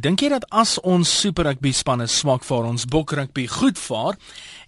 [0.00, 4.16] Dink jy dat as ons super rugby spanne swak vaar, ons bok rugby goed vaar?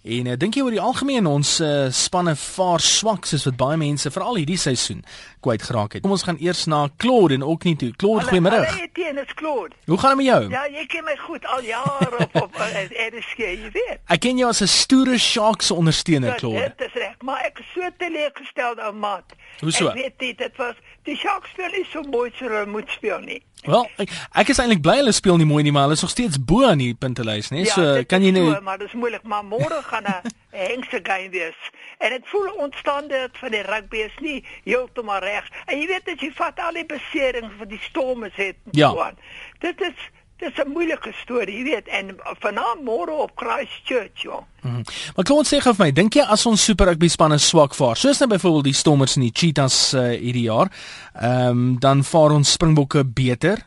[0.03, 3.79] En uh, dink jy oor die algemeen ons uh, spanne vaar swak soos wat baie
[3.81, 4.99] mense veral hierdie seisoen
[5.41, 6.03] kwyt geraak het?
[6.03, 7.89] Kom ons gaan eers na Claude en ook nie toe.
[7.97, 8.59] Claude, goeiemôre.
[8.61, 9.73] Hallo, Etienne, is Claude.
[9.87, 10.41] Hoe gaan dit met jou?
[10.53, 14.03] Ja, jy ken my goed al jare op op RSG, jy weet.
[14.13, 16.73] Ek ken jou as 'n stoere Sharks ondersteuner, Claude.
[16.77, 19.33] Dit is reg, maar ek is so teleurgestel ou maat.
[19.63, 19.87] Hoe so?
[19.87, 23.19] Ek weet dit, dit was die Sharks speel nie so mooi so hulle moet speel
[23.19, 23.41] nie.
[23.65, 26.11] Wel, ek, ek is eintlik bly hulle speel nie mooi nie, maar hulle is nog
[26.11, 27.61] steeds bo aan die puntelys, né?
[27.63, 30.31] Ja, So kan jy nou so, maar dit is moeilik, maar môre gaan 'n
[30.67, 31.55] hengse game wees.
[31.99, 35.47] En dit voel ontstande van die rugby is nie heeltemal reg.
[35.65, 38.89] En jy weet as jy vat al die beserings wat die stormes het en Ja.
[38.91, 39.17] so aan.
[39.59, 39.95] Dit is
[40.43, 41.87] dit is 'n moeilike storie, jy weet.
[41.87, 44.43] En vanaand môre op Christchurch, joh.
[44.61, 44.81] Mhm.
[45.15, 47.95] Maar Claude sê gou vir my, dink jy as ons super rugby spanne swak vaar,
[47.95, 50.71] soos nou byvoorbeeld die Stormers en die Cheetahs uh, hierdie jaar,
[51.13, 53.57] ehm um, dan vaar ons Springbokke beter?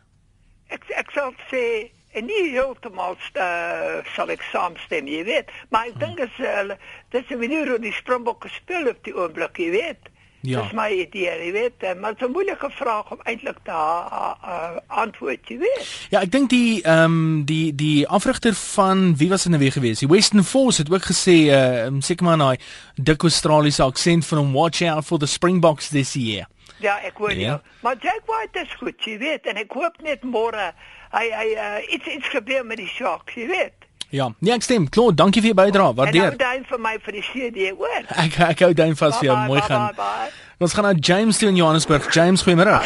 [0.69, 5.51] Ek ek sal sê en nie heeltemal uh, sal ek saamstem, jy weet.
[5.68, 6.79] Maar ek dink as hulle
[7.11, 10.09] dis 'n manier hoe die Springbokke speel op die oomblik, jy weet.
[10.47, 10.63] Ja.
[10.63, 11.73] Dis my idee, jy weet.
[11.83, 16.07] eh, Maar dit is 'n moeilike vraag om eintlik te ha- ha- antwoord, jy weet.
[16.11, 19.73] Ja, ek dink die ehm um, die die afrigter van wie was dit nou weer
[19.73, 20.01] geweest?
[20.01, 22.59] Die Western Force het ook gesê uh um, seker maar daai
[22.95, 26.47] dik Australiese aksent van hom watch out for the Springboks this year.
[26.79, 27.39] Ja, ek hoor Ja.
[27.49, 27.61] jou.
[27.83, 29.47] Maar Jack White is goed, jy weet.
[29.47, 30.73] En ek hoop net môre
[31.13, 33.73] hy hy uh, iets iets gebeur met die Sharks, jy weet.
[34.10, 34.88] Ja, nee, ek stem.
[34.88, 35.88] Claude, dankie vir jou bydrae.
[35.90, 36.23] En Waardeer.
[36.37, 38.02] nou duim vir my vir die CD, hoor.
[38.24, 39.37] Ek ek hou duim vas vir jou.
[39.37, 39.87] Bye, Mooi bye, gaan.
[39.96, 40.30] bye, bye.
[40.59, 42.07] Ons gaan na James toe in Johannesburg.
[42.15, 42.79] James, goeiemôre.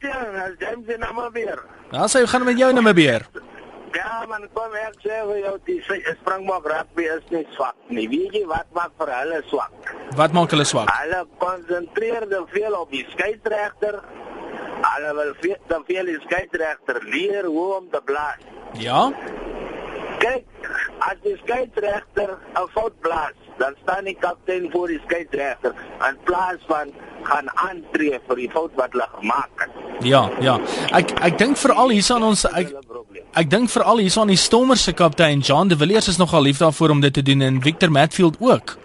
[0.00, 1.58] Ja, James en nou weer.
[1.90, 3.26] Nou sê, hoe gaan met jou nou weer?
[3.94, 5.78] Ja, man, kom ek sê vir jou die
[6.20, 8.06] Springbok rugby is nie swak nie.
[8.08, 9.92] Weet jy wat maak vir hulle swak?
[10.16, 10.90] Wat maak hulle swak?
[11.00, 14.00] Hulle konsentreer te veel op die skeieregter.
[14.84, 18.44] Hulle wil veel te veel die skeieregter leer hoe om te blaas.
[18.78, 19.08] Ja?
[20.28, 20.70] Kyk,
[21.08, 25.72] as die skeieregter 'n fout blaas, dan staan die kaptein voor die skeieregter
[26.08, 26.92] in plaas van
[27.22, 29.70] gaan aantree vir die fout wat hulle gemaak het.
[30.06, 30.58] Ja, ja.
[30.92, 32.74] Ek ek dink veral hier aan ons ek
[33.34, 36.58] ek dink veral hier aan die Stormers se kaptein John de Villiers is nogal lief
[36.58, 38.76] daarvoor om dit te doen en Victor Matfield ook.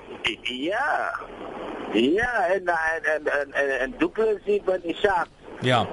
[0.44, 1.20] Ja.
[1.94, 5.30] Ja, en en en en, en, en Duplessis van die Sharks.
[5.62, 5.88] Ja.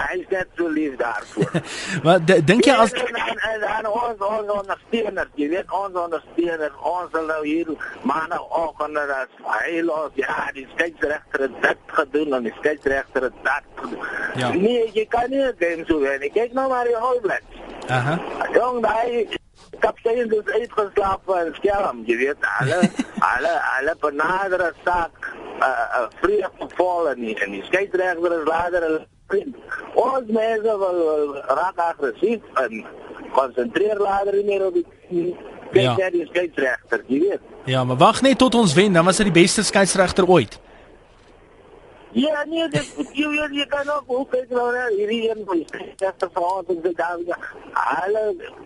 [0.00, 1.50] Hy is net so lief daarvoor.
[2.04, 6.76] Maar dink jy as en, en, en, en ons ons ondersteuners, jy weet ons ondersteuners,
[6.92, 7.72] ons sal nou hier
[8.08, 13.68] maandagoggend as hy los, ja, die skeieregter het dit gedoen en die skeieregter het dat
[13.82, 14.08] gedoen.
[14.40, 14.52] Ja.
[14.54, 16.24] Nee, jy kan nie dit so wen.
[16.32, 17.60] Kyk nou maar die All Blacks.
[17.90, 18.18] Aha.
[18.54, 19.38] Jong, daai
[19.80, 22.80] kaptein is uitgeslaap van skelm, jy weet, alle
[23.24, 28.32] alle alle benadere saak 'n uh, 'n uh, vrye geval en die, en die skeieregter
[28.40, 29.56] is later vriend.
[29.94, 32.82] Ons mense wil, wil raak aggressief en
[33.34, 34.86] konsentreer later nie meer op die
[35.70, 35.94] kyk Ja.
[35.96, 37.40] net die skeieregter, jy weet.
[37.70, 40.58] Ja, maar wag net tot ons wen, dan was dit die beste skeieregter ooit.
[42.12, 45.60] Ja, nee, dit jy jy, jy kan ook hoe kyk nou na hierdie een van
[45.60, 47.36] die skeieregter van ons in Suid-Afrika.
[48.00, 48.22] Hulle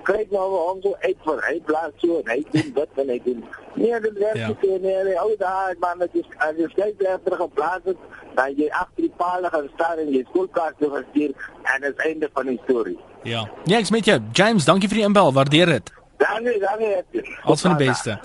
[0.08, 3.18] kyk nou om so uit vir hy plaas so en hy doen dit en hy
[3.24, 3.42] doen.
[3.74, 4.46] Nee, dit werk Ja.
[4.48, 4.94] nie so nie.
[5.08, 7.96] Nee, ou daar man, dit is as jy skeieregter geplaas het,
[8.38, 11.34] dan jy agter die paal gaan staan en jy skoolkaart toe gestuur
[11.74, 12.98] en dit is einde van die storie.
[13.24, 13.44] Ja.
[13.64, 14.18] Ja, ek's met jou.
[14.32, 15.32] James, dankie vir die inbel.
[15.32, 15.92] Waardeer dit.
[16.16, 17.28] Dankie, dankie.
[17.44, 18.18] Alles van die beste.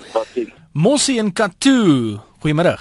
[0.72, 2.16] Mossie en Katu.
[2.40, 2.78] Goeiemôre.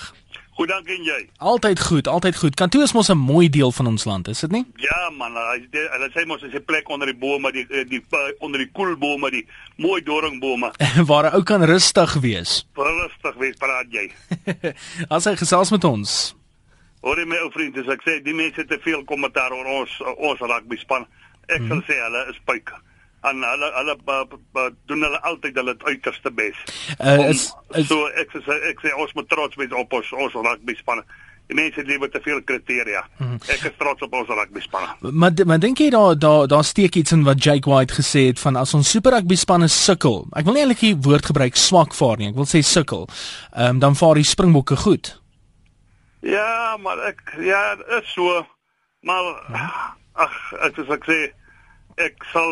[0.59, 1.19] Goed dankie en jy.
[1.37, 2.55] Altyd goed, altyd goed.
[2.59, 4.65] Katu is mos 'n mooi deel van ons land, is dit nie?
[4.75, 8.19] Ja man, hulle sê mos as 'n plek onder die bome, die die, die uh,
[8.39, 9.47] onder die koelbome, die
[9.77, 10.71] mooi doringbome.
[11.09, 12.67] Waar 'n ou kan rustig wees.
[12.75, 14.11] Rustig wees, praat jy.
[15.15, 16.35] As hy gesels met ons.
[17.01, 20.39] Hoor my ou vriend, as ek sê die mense te veel kommentaar oor ons ons
[20.39, 21.07] rugby span.
[21.47, 22.75] Ek sal sê hulle is puik.
[23.27, 24.19] En hulle hulle uh,
[24.55, 26.55] uh, doen hulle altyd hulle uiterste bes.
[26.99, 30.13] Uh, Om- is, is so ek sê ek sê ons moet trots wees op ons
[30.13, 31.03] ons rugby span.
[31.49, 33.01] Die mense lewe te veel kriteria.
[33.49, 34.85] Ek is trots op ons rugby span.
[35.01, 38.39] maar maar dink jy daar daar daar steek iets in wat Jake White gesê het
[38.39, 40.27] van as ons super rugby spanne sukkel.
[40.37, 42.29] Ek wil nie eintlik die woord gebruik swak vaar nie.
[42.29, 43.07] Ek wil sê sukkel.
[43.55, 45.15] Ehm um, dan vaar die Springbokke goed.
[46.21, 48.45] Ja, maar ek ja, is so.
[49.01, 49.29] Maar
[50.13, 50.33] ag,
[50.67, 51.19] ek soos ek sê,
[51.99, 52.51] ek sal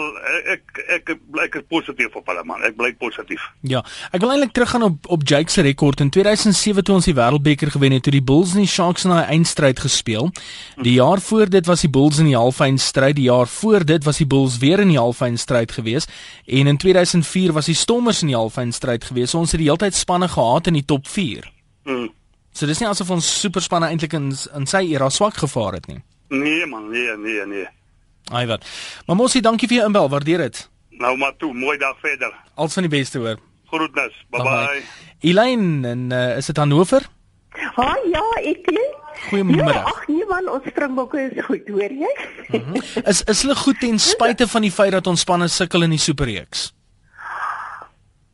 [0.52, 2.64] ek ek bly ek is positief op hulle man.
[2.68, 3.44] Ek bly positief.
[3.68, 7.16] Ja, ek wil eintlik teruggaan op op Jake se rekord in 2007 toe ons die
[7.16, 10.32] Wêreldbeker gewen het, toe die Bulls en die Sharks in 'n eindstryd gespeel.
[10.84, 14.18] Die jaar voor dit was die Bulls in die halfeindstryd, die jaar voor dit was
[14.18, 16.08] die Bulls weer in die halfeindstryd gewees
[16.46, 19.30] en in 2004 was die Stormers in die halfeindstryd gewees.
[19.30, 21.52] So ons het die heeltyd spanne gehad in die top 4.
[21.86, 22.10] Mm.
[22.52, 26.04] So dis nie asof ons superspanne eintlik in in sy era swak gevaar het nie.
[26.30, 27.68] Nee man, nee, nee, nee.
[28.31, 28.65] Ai wat.
[29.06, 30.69] Maar mosie, dankie vir jou inbel, waardeer dit.
[30.89, 32.33] Nou maar toe, mooi dag verder.
[32.56, 33.38] Alles van die beste hoor.
[33.71, 34.15] Groetnis.
[34.29, 34.81] Bye bye.
[35.19, 37.06] Elaine, en uh, is dit Hannover?
[37.75, 38.85] Ha ja, ek lê.
[39.27, 39.74] Goeiemôre.
[39.74, 42.12] Ja, ag nee man, ons springbokke is goed, hoor jy?
[42.47, 43.03] Mm -hmm.
[43.09, 46.00] Is is hulle goed ten spyte van die feit dat ons spanne sukkel in die
[46.00, 46.71] superreeks?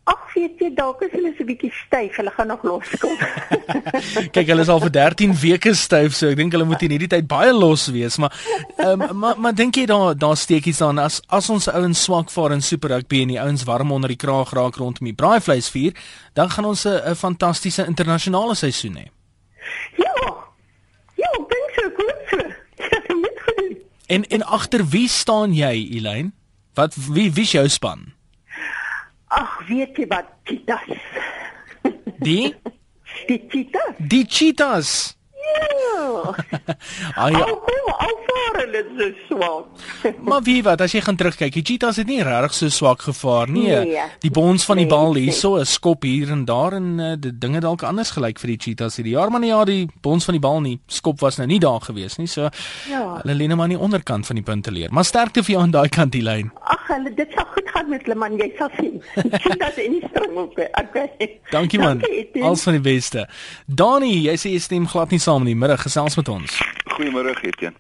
[0.03, 3.13] Ag, weet jy, dalk is hulle so bietjie styf, hulle gaan nog loskom.
[4.35, 7.07] Kyk, hulle is al vir 13 weke styf, so ek dink hulle moet in hierdie
[7.13, 8.35] tyd baie los wees, maar
[8.83, 12.55] um, maar maar dink jy daar daar steekies aan as as ons ouens swak vaar
[12.57, 15.95] in super rugby en die ouens warm onder die kraag raak rondom die braaivleisvuur,
[16.35, 19.07] dan gaan ons 'n fantastiese internasionale seisoen hê.
[20.03, 20.15] Ja.
[21.15, 22.37] Ja, ek dink so goed so.
[22.37, 22.53] Ja.
[24.07, 26.31] En en agter wie staan jy, Elaine?
[26.73, 28.11] Wat wie wie is jou span?
[29.33, 31.01] Ag, weet jy wat, cheetahs.
[32.23, 32.53] Die
[33.29, 33.97] Die cheetahs.
[34.11, 34.91] die cheetahs.
[35.43, 36.33] Ja.
[37.15, 39.65] Ah ja, Al kom al vaar hulle so swak.
[40.29, 43.49] maar wie wat as jy gaan terugkyk, die cheetahs het nie regtig so swak gevaar
[43.51, 43.67] nie.
[43.71, 44.05] Nee.
[44.23, 45.23] Die bons van die Nee, bal nee.
[45.27, 48.57] hierso, 'n skop hier en daar en uh, die dinge dalk anders gelyk vir die
[48.59, 51.47] cheetahs hierdie jaar, maar nee ja, die bons van die bal nie, skop was nou
[51.47, 52.27] nie daar gewees nie.
[52.27, 52.49] So
[52.89, 53.21] Ja.
[53.23, 54.91] hulle lê net maar aan die onderkant van die punte leer.
[54.91, 56.51] Maar sterkte vir jou aan daai kant die lyn.
[56.63, 59.01] Ag, hulle dit sal goed gaan met hulle man, jy sal sien.
[59.15, 60.69] Cheetahs en die springbokke.
[60.83, 61.39] Okay.
[61.51, 61.99] Dankie man.
[61.99, 62.43] Dankie.
[62.43, 63.27] Alles van die beste.
[63.67, 66.61] Dani, jy sê jy stem glad nie saam in die middag gesels met ons.
[66.95, 67.77] Goeiemôre Etienne.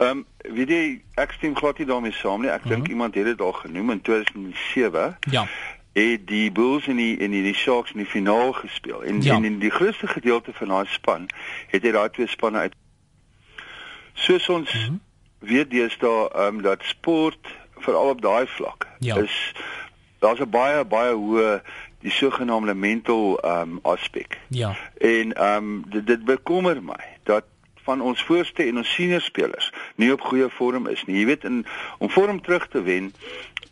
[0.00, 2.50] Ehm um, weet jy ek stem glad nie daarmee saam nie.
[2.50, 2.68] Ek Mhm.
[2.68, 5.46] dink iemand het dit al genoem in 2007 Ja.
[5.92, 9.02] het die Bulls en die en die, die Sharks in die finaal gespeel.
[9.04, 9.34] En Ja.
[9.34, 11.26] en in die grootste gedeelte van daai span
[11.68, 12.72] het hy daai twee spanne uit
[14.14, 14.86] Soos ons mm Mhm.
[14.88, 15.00] -hmm.
[15.38, 17.46] weet deesdae ehm um, dat sport
[17.78, 19.16] veral op daai vlak Ja.
[19.16, 19.52] is
[20.18, 21.60] daar's 'n baie baie hoë
[22.04, 24.38] die sogenaamde mental ehm um, aspek.
[24.48, 24.76] Ja.
[24.98, 27.44] En ehm um, dit, dit bekommer my dat
[27.84, 31.18] van ons voorste en ons senior spelers nie op goeie vorm is nie.
[31.18, 31.64] Jy weet in
[31.98, 33.12] om vorm terug te wen,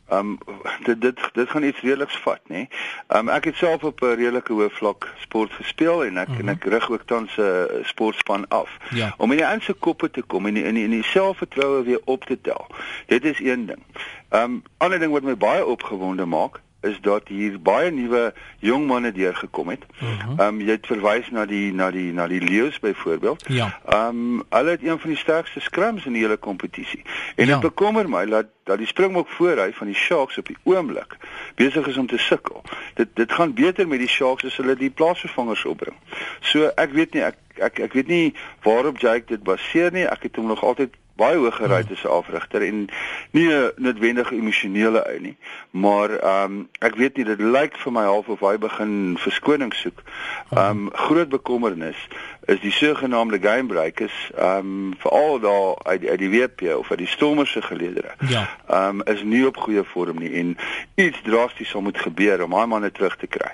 [0.09, 0.39] ehm um,
[0.85, 2.65] dit dit dit gaan iets redelike vat, nê.
[3.07, 6.35] Ehm um, ek het self op 'n redelike hoë vlak sport gespeel en ek mm
[6.35, 6.49] -hmm.
[6.49, 8.77] en ek rig ook tans 'n uh, sportspan af.
[8.91, 9.15] Ja.
[9.17, 12.25] Om in die se koppe te kom en in in, in die selfvertroue weer op
[12.25, 12.67] te tel.
[13.07, 13.83] Dit is een ding.
[14.29, 18.87] Ehm um, ander ding wat my baie opgewonde maak is dat hier baie nuwe jong
[18.87, 19.83] manne deurgekom het.
[20.01, 23.45] Ehm um, jy het verwys na die na die na die leeu's byvoorbeeld.
[23.49, 23.81] Ja.
[23.87, 27.03] Ehm um, hulle het een van die sterkste scrums in die hele kompetisie.
[27.37, 27.53] En Ja.
[27.53, 31.17] dit bekommer my dat dat die springbok voorhy van die Sharks op die oomblik
[31.55, 32.63] besig is om te sukkel.
[32.95, 35.97] Dit dit gaan beter met die Sharks as hulle die plaasvervangers opbring.
[36.41, 40.05] So ek weet nie ek ek ek weet nie waarop Jake dit baseer nie.
[40.07, 42.89] Ek het hom nog altyd baie hoog gery as 'n afrigter en
[43.31, 45.37] nie 'n noodwendige emosionele ou nie.
[45.71, 49.75] Maar ehm um, ek weet nie dit lyk vir my half of hy begin verskoning
[49.75, 50.03] soek.
[50.51, 52.09] Ehm um, groot bekommernis
[52.45, 57.09] is die sogenaamde gamebreakers ehm um, veral daar uit uit die WP of uit die
[57.09, 58.15] Stormers se geleedere.
[58.19, 58.49] Ja.
[58.69, 60.57] Ehm um, is nie op goeie vorm nie en
[60.95, 63.53] iets drasties sal moet gebeur om daai manne terug te kry.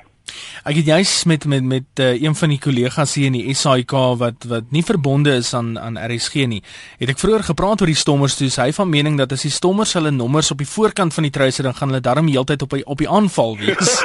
[0.65, 3.93] Ek het juis met met met uh, een van die kollegas hier in die SAIK
[4.21, 6.63] wat wat nie verbonde is aan aan RSG nie.
[6.99, 9.93] Het ek vroeër gepraat oor die stommers toe, hy van mening dat as die stommers
[9.99, 12.85] hulle nommers op die voorkant van die truise dan gaan hulle darm heeltyd op die,
[12.87, 13.97] op die aanval wees.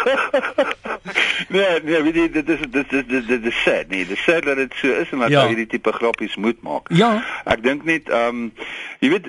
[1.49, 4.23] Nee, nee, weet jy, dit is dit is dit dit is sad, nee, dit is
[4.23, 5.41] sad dat dit so is en dat Ja.
[5.41, 5.47] ja.
[5.47, 6.89] hierdie tipe grappies moet maak.
[6.89, 7.23] Ja.
[7.45, 8.53] Ek dink net ehm um,
[8.99, 9.27] jy weet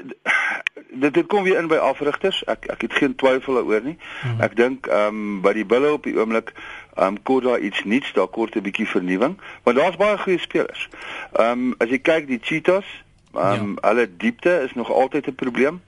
[0.95, 2.43] dit dit kom weer in by afrigters.
[2.47, 3.97] Ek ek het geen twyfel daaroor nie.
[4.23, 4.41] Mhm.
[4.47, 6.55] Ek dink ehm um, by die bulle op die oomblik
[6.97, 10.39] ehm um, kort daar iets nuuts, daar kort 'n bietjie vernuwing, want daar's baie goeie
[10.39, 10.89] spelers.
[11.33, 12.87] Ehm um, as jy kyk die Cheetahs,
[13.35, 13.89] ehm um, Ja.
[13.89, 15.83] hulle diepte is nog altyd 'n probleem.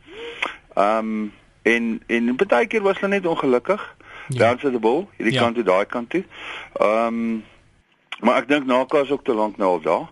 [0.74, 1.32] Ehm um,
[1.62, 3.94] en en baie keer was hulle net ongelukkig.
[4.00, 4.04] Ja.
[4.28, 4.38] Ja.
[4.48, 5.40] Dan se die bal, hierdie Ja.
[5.42, 6.24] kant toe, daai kant toe.
[6.72, 7.44] Ehm um,
[8.20, 10.06] maar ek dink Naka is ook te lank nou al daar.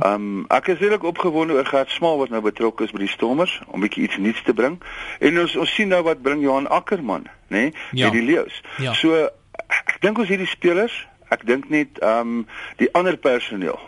[0.00, 3.08] Ehm um, ek is redelik opgewonde oor Gert Smal wat nou betrokke is by die
[3.08, 4.82] Stormers om bietjie iets nuuts te bring.
[5.20, 8.04] En ons ons sien nou wat bring Johan Ackerman, nê, nee, Ja.
[8.04, 8.62] met die Leeu's.
[8.78, 8.92] Ja.
[8.92, 9.28] So
[9.70, 10.94] ek dink ons hierdie spelers,
[11.30, 12.46] ek dink net ehm um,
[12.82, 13.78] die ander personeel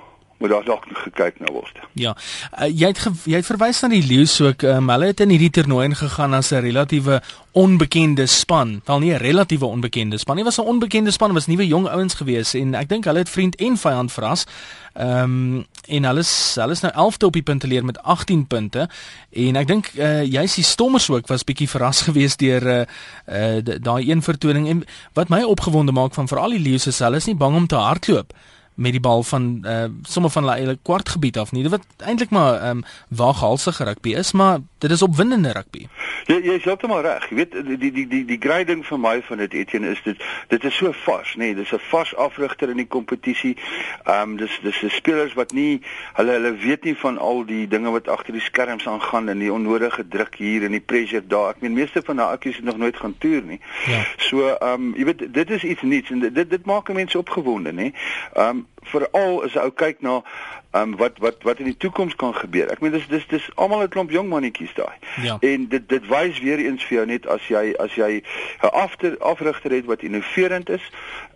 [0.42, 1.78] moet daar dalk gekyk na word.
[1.98, 2.16] Ja.
[2.50, 4.64] Uh, jy het jy het verwys na die Lions ook.
[4.66, 7.20] Um, hulle het in hierdie toernooi ingegaan as 'n relatiewe
[7.52, 8.80] onbekende span.
[8.84, 12.14] Wel nie 'n relatiewe onbekende span nie, was 'n onbekende span, was nuwe jong ouens
[12.14, 14.46] gewees en ek dink hulle het vriend en vyand verras.
[14.94, 16.22] Ehm um, en hulle
[16.54, 18.88] hulle is nou 11de op die punteleer met 18 punte
[19.30, 22.80] en ek dink uh, juist die Stommers ook was bietjie verras geweest deur uh,
[23.26, 27.16] uh, daai een vertoning en wat my opgewonde maak van veral die Lions is hulle
[27.16, 28.32] is nie bang om te hardloop
[28.74, 31.62] met die bal van uh somme van hulle kwartgebied af nie.
[31.62, 35.86] Dit wat eintlik maar ehm um, waaghalsige rugby is, maar dit is opwindende rugby.
[36.26, 37.28] Jy is heeltemal reg.
[37.30, 40.64] Jy weet die die die die grading vir my van dit Etienne is dit dit
[40.64, 41.38] is so vars, nê.
[41.38, 43.56] Nee, dis 'n vars afrigter in die kompetisie.
[44.04, 45.82] Ehm um, dis dis die spelers wat nie
[46.14, 49.52] hulle hulle weet nie van al die dinge wat agter die skerms aangaan en die
[49.52, 51.50] onnodige druk hier en die pressure daar.
[51.50, 53.60] Ek meen meeste van daai akkies het nog nooit gaan toer nie.
[53.86, 54.04] Ja.
[54.16, 57.72] So ehm um, jy weet dit is iets nuuts en dit dit maak mense opgewonde,
[57.72, 57.92] nê.
[58.34, 60.22] Ehm um, veral as ou kyk na
[60.72, 62.70] um, wat wat wat in die toekoms kan gebeur.
[62.72, 64.96] Ek meen dis dis dis almal 'n klomp jong mannetjies daai.
[65.22, 65.36] Ja.
[65.40, 68.22] En dit dit wys weer eens vir jou net as jy as jy
[68.62, 70.90] 'n after afrigter het wat innoverend is,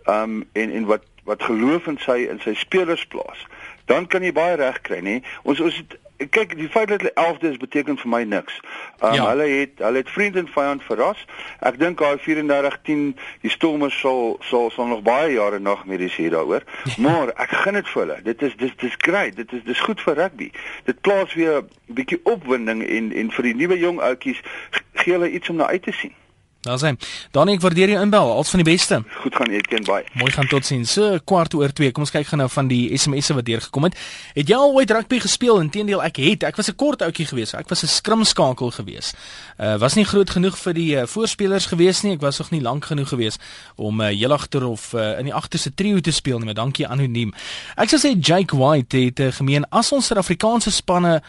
[0.05, 3.45] um en en wat wat geloof in sy in sy spelers plaas,
[3.85, 5.23] dan kan jy baie reg kry, nê.
[5.43, 8.59] Ons ons het kyk die feit dat hulle 11de is beteken vir my niks.
[8.99, 9.27] Um, ja.
[9.29, 11.25] hulle het hulle het vriend en vyand verras.
[11.59, 16.33] Ek dink daai 34-10 die Stormers sal sal sal nog baie jare nog medies hier
[16.33, 16.63] daaroor.
[16.97, 18.19] maar ek gun dit vir hulle.
[18.23, 19.35] Dit is dis dis great.
[19.35, 20.51] Dit is dis goed vir rugby.
[20.83, 24.41] Dit plaas weer 'n bietjie opwinding en en vir die nuwe jong ouetjies
[24.93, 26.13] gee hulle iets om na uit te sien.
[26.61, 26.99] Daar sien.
[27.31, 28.31] Dan ek waardeer jou inbel.
[28.33, 29.03] Als van die beste.
[29.21, 30.05] Goed gaan Etienne baie.
[30.13, 30.91] Mooi gaan totsiens.
[30.91, 31.91] So kwart oor 2.
[31.91, 33.97] Kom ons kyk gou nou van die SMS'e wat deurgekom het.
[34.33, 35.61] Het jy al ooit rugby gespeel?
[35.61, 36.43] Inteendeel, ek het.
[36.43, 37.53] Ek was 'n kort ouetjie geweest.
[37.53, 39.15] Ek was 'n skrimskakel geweest.
[39.57, 42.13] Uh was nie groot genoeg vir die uh, voorspelers geweest nie.
[42.13, 43.41] Ek was nog nie lank genoeg geweest
[43.75, 46.87] om uh, heel agter of uh, in die agterste trio te speel nie, maar dankie
[46.87, 47.33] anoniem.
[47.75, 51.21] Ek sou sê Jake White het uh, gemeen as ons Suid-Afrikaanse spanne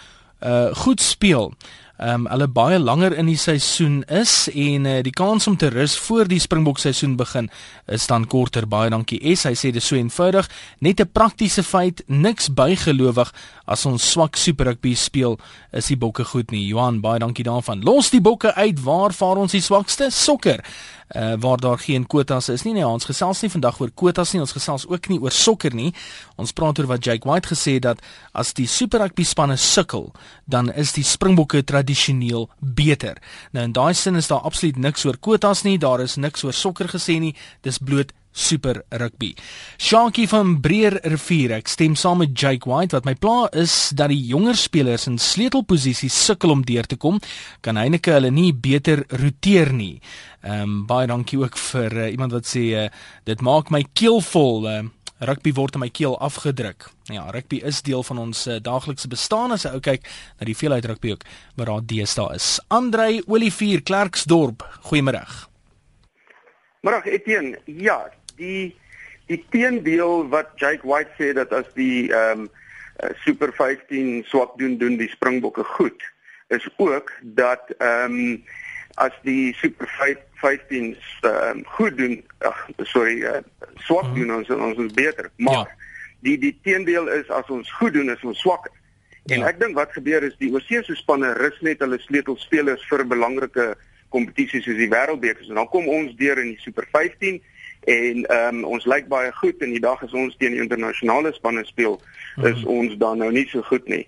[0.43, 1.53] uh goed speel
[1.99, 5.67] ehm um, hulle baie langer in die seisoen is en uh, die kans om te
[5.75, 7.51] rus voor die Springbok seisoen begin
[7.91, 8.69] is dan korter.
[8.71, 9.19] Baie dankie.
[9.35, 10.47] S, hy sê dit so eenvoudig,
[10.79, 13.33] net 'n praktiese feit, niks bygelowig
[13.67, 15.39] as ons swak super rugby speel,
[15.73, 16.67] is die bokke goed nie.
[16.69, 17.83] Johan, baie dankie daarvan.
[17.83, 20.11] Los die bokke uit, waar vaar ons die swakste?
[20.11, 20.63] Sokker
[21.17, 22.75] uh, waar daar geen kwotas is nie.
[22.75, 24.41] Nee, ons gesels nie vandag oor kwotas nie.
[24.41, 25.93] Ons gesels ook nie oor sokker nie.
[26.37, 30.13] Ons praat oor wat Jake White gesê het dat as die Super Rugby spanne sukkel,
[30.45, 33.19] dan is die Springbokke tradisioneel beter.
[33.53, 35.79] Nou in daai sin is daar absoluut niks oor kwotas nie.
[35.79, 37.35] Daar is niks oor sokker gesê nie.
[37.63, 39.35] Dis bloot super rugby.
[39.79, 44.13] Shanky van Breer Rivier, ek stem saam met Jake White wat my pla is dat
[44.13, 47.19] die jonger spelers in sleutelposisies sukkel om deur te kom,
[47.61, 49.97] kan Heineke hulle nie beter roteer nie.
[50.43, 52.87] Ehm um, baie dankie ook vir uh, iemand wat sê uh,
[53.27, 54.69] dit maak my keel vol.
[54.69, 54.85] Uh,
[55.19, 56.91] rugby word in my keel afgedruk.
[57.11, 60.07] Ja, rugby is deel van ons uh, daaglikse bestaan as jy ou kyk
[60.39, 61.27] na die veelheid rugby ook
[61.59, 62.49] wat daar deesdae is.
[62.71, 65.25] Andrei Olivier Klerksdorp, goeiemôre.
[66.87, 67.99] Môre Etienne, ja,
[68.39, 68.77] die
[69.29, 72.51] die teendeel wat Jake White sê dat as die ehm um,
[73.23, 76.03] Super 15 swak doen doen die Springbokke goed
[76.49, 78.45] is ook dat ehm um,
[78.95, 79.89] as die Super
[80.41, 83.43] 15 ehm um, goed doen ag sorry uh,
[83.75, 84.15] swak mhm.
[84.15, 85.69] doen ons ons is beter maar ja.
[86.21, 88.73] die die teendeel is as ons goed doen is ons swakker
[89.29, 89.53] en ja.
[89.53, 93.69] ek dink wat gebeur is die oorsese spanne rus net hulle sleutelspelers vir belangrike
[94.09, 97.43] kompetisies soos die wêreldbeker en dan kom ons deur in die Super 15
[97.89, 101.33] en ehm um, ons lyk baie goed en die dag as ons teen die internasionale
[101.33, 101.97] spanne speel
[102.43, 102.67] is mm.
[102.69, 104.05] ons dan nou nie so goed nie.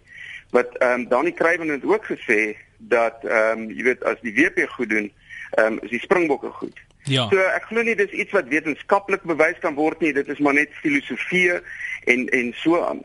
[0.51, 2.57] Wat ehm um, Dani Kruiven het ook gesê
[2.93, 5.09] dat ehm um, jy weet as die WP goed doen,
[5.57, 6.77] ehm um, is die Springbokke goed.
[7.09, 7.29] Ja.
[7.33, 10.55] So ek glo nie dis iets wat wetenskaplik bewys kan word nie, dit is maar
[10.55, 11.57] net filosofie
[12.05, 13.01] en en so aan.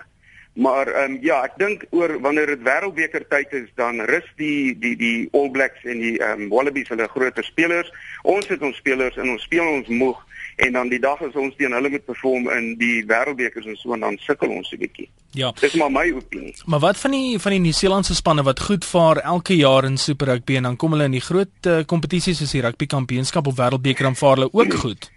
[0.56, 4.76] Maar ehm um, ja, ek dink oor wanneer dit wêreldbeker tyd is, dan rus die
[4.80, 7.92] die die All Blacks en die ehm um, Wallabies hulle groter spelers.
[8.24, 10.22] Ons het ons spelers en ons speel ons moeg
[10.56, 13.94] en dan die dag as ons teen hulle moet perform in die wêreldbekers en so
[13.96, 15.10] en dan sukkel ons 'n bietjie.
[15.32, 15.52] Ja.
[15.60, 16.54] Dis maar my opinie.
[16.66, 20.28] Maar wat van die van die Nieu-Seelandse spanne wat goed vaar elke jaar in Super
[20.28, 23.56] Rugby en dan kom hulle in die groot uh, kompetisies soos die Rugby Kampioenskap of
[23.56, 25.12] Wêreldbeker en vaar hulle ook goed?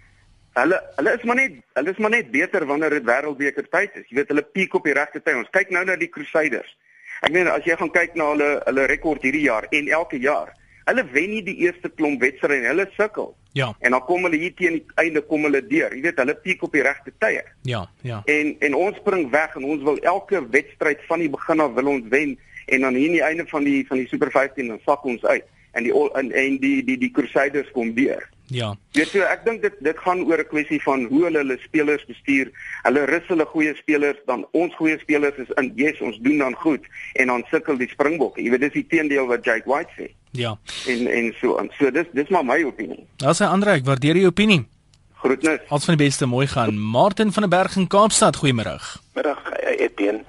[0.53, 4.05] Hulle hulle is maar net hulle is maar net beter wanneer dit Wêreldbeker tyd is.
[4.09, 5.35] Jy weet hulle piek op die regte tyd.
[5.35, 6.75] Ons kyk nou na die Crusaders.
[7.21, 10.53] Ek meen as jy gaan kyk na hulle hulle rekord hierdie jaar en elke jaar
[10.89, 12.71] Hulle wen nie die eerste klomp wedstryde nie.
[12.73, 13.31] Hulle sukkel.
[13.57, 13.69] Ja.
[13.79, 15.93] En dan kom hulle hier teen die einde kom hulle deur.
[15.95, 17.43] Jy weet, hulle piek op die regte tye.
[17.69, 18.21] Ja, ja.
[18.25, 21.93] En en ons spring weg en ons wil elke wedstryd van die begin af wil
[21.95, 22.37] ons wen
[22.69, 25.25] en dan hier aan die einde van die van die Super 15 dan sak ons
[25.25, 28.29] uit en die en, en die die die Crusaders kom deur.
[28.49, 28.71] Ja.
[28.97, 32.05] Weet jy, ek dink dit dit gaan oor 'n kwessie van hoe hulle hulle spelers
[32.05, 32.49] bestuur.
[32.83, 36.55] Hulle rus hulle goeie spelers, dan ons goeie spelers is in, yes, ons doen dan
[36.55, 38.41] goed en dan sukkel die Springbokke.
[38.41, 40.09] Jy weet, dis die teendeel wat Jake White sê.
[40.31, 40.57] Ja.
[40.87, 41.69] En en so aan.
[41.77, 43.07] So dis dis maar my opinie.
[43.17, 44.67] Daar's 'n ander ek waardeer jou opinie.
[45.13, 45.59] Groetnis.
[45.67, 46.79] Als van die beste mooi gaan.
[46.79, 48.79] Martin van der Berg in Kaapstad, goeiemôre.
[49.13, 50.23] Middag Etienne.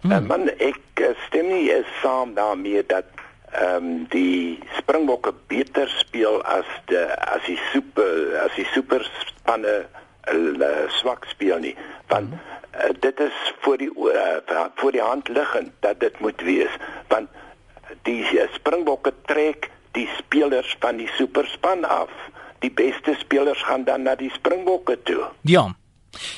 [0.00, 0.12] Hmm.
[0.12, 3.04] Uh, man ek eh, stem nie is saam daarmee dat
[3.50, 9.86] ehm um, die Springbokke beter speel as die as die super as die super spanne
[10.32, 11.76] uh, swak speel nie.
[12.06, 16.76] Want uh, dit is voor die uh, voor die hand liggend dat dit moet wees
[17.08, 17.28] want
[18.02, 22.10] die uh, Springbokke trek die spelers van die superspan af.
[22.58, 25.30] Die beste spelers gaan dan na die Springbokke toe.
[25.42, 25.74] Ja.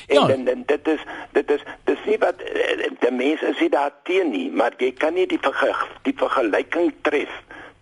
[0.07, 0.99] Ja, en, en, en dit is
[1.31, 2.39] dit is dis nie wat
[2.99, 7.33] die mense sê daar teen nie, maar jy kan nie die verge, die vergelyking tref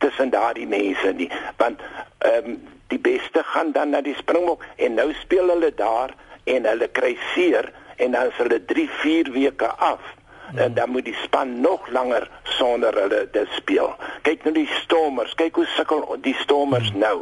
[0.04, 1.30] tussen daardie mense nie,
[1.62, 1.84] want
[2.20, 2.58] ehm um,
[2.94, 6.12] die beste gaan dan na die Springbok en nou speel hulle daar
[6.46, 10.04] en hulle kry seer en dan is hulle 3, 4 weke af.
[10.50, 10.58] Hmm.
[10.58, 13.96] En dan moet die span nog langer sonder hulle dit speel.
[14.22, 17.00] Kyk nou die Stormers, kyk hoe sukkel die Stormers hmm.
[17.00, 17.18] nou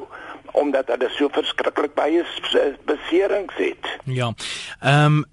[0.54, 2.22] omdat hulle so verskriklik baie
[2.86, 3.96] beserings het.
[4.06, 4.34] Ja.
[4.80, 5.24] Ehm um,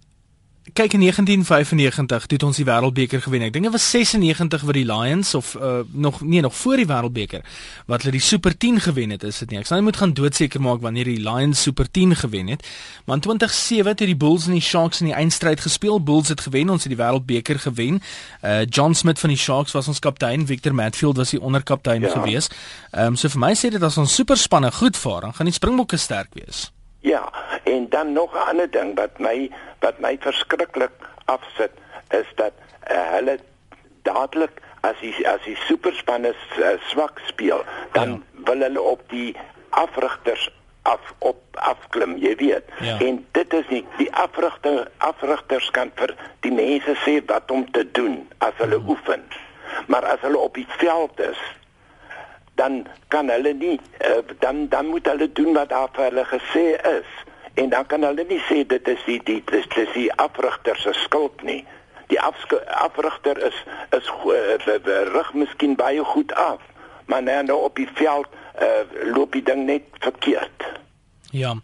[0.73, 3.43] kyk in 1995 toe het ons die wêreldbeker gewen.
[3.47, 6.87] Ek dink dit was 96 wat die Lions of uh, nog nee, nog voor die
[6.87, 7.45] wêreldbeker
[7.91, 9.61] wat hulle die Super 10 gewen het, is dit nie.
[9.61, 12.67] Ek sal net moet gaan doodseker maak wanneer die Lions Super 10 gewen het.
[13.05, 16.03] Maar in 2007 het die Bulls en die Sharks in die eindstryd gespeel.
[16.03, 18.03] Bulls het gewen, ons het die wêreldbeker gewen.
[18.43, 22.13] Uh John Smith van die Sharks was ons kaptein, Victor Matfield was die onderkaptein ja.
[22.17, 22.51] gewees.
[22.91, 25.55] Ehm um, so vir my sê dit as ons superspanne goed vaar, dan gaan die
[25.55, 26.71] Springbokke sterk wees.
[27.01, 27.33] Ja,
[27.65, 30.91] en dan nog 'n ander ding wat my wat my verskriklik
[31.25, 31.71] afsit
[32.09, 32.53] is dat
[32.91, 33.39] uh, hulle
[34.03, 38.43] dadelik as die as die superspanne uh, swak speel, dan ja.
[38.45, 39.37] wil hulle op die
[39.71, 40.51] afrigters
[40.83, 42.65] af op afklim, jy weet.
[42.81, 42.99] Ja.
[42.99, 47.85] En dit is nie die afrigter afrigters kan vir die mense sê wat om te
[47.93, 48.89] doen as hulle hmm.
[48.89, 49.25] oefen.
[49.87, 51.41] Maar as hulle op die veld is,
[52.55, 56.65] dan kan hulle nie uh, dan dan moet hulle doen wat daar vir hulle gesê
[56.99, 57.11] is
[57.55, 60.93] en dan kan hulle nie sê dit is die die dis, dis die afrigter se
[60.93, 61.65] skuld nie
[62.07, 63.65] die afrigter is
[63.97, 64.83] is uh,
[65.15, 66.61] rig miskien baie goed af
[67.07, 68.29] maar nou op die veld
[68.63, 70.71] uh, loop die ding net verkeerd
[71.31, 71.55] Ja.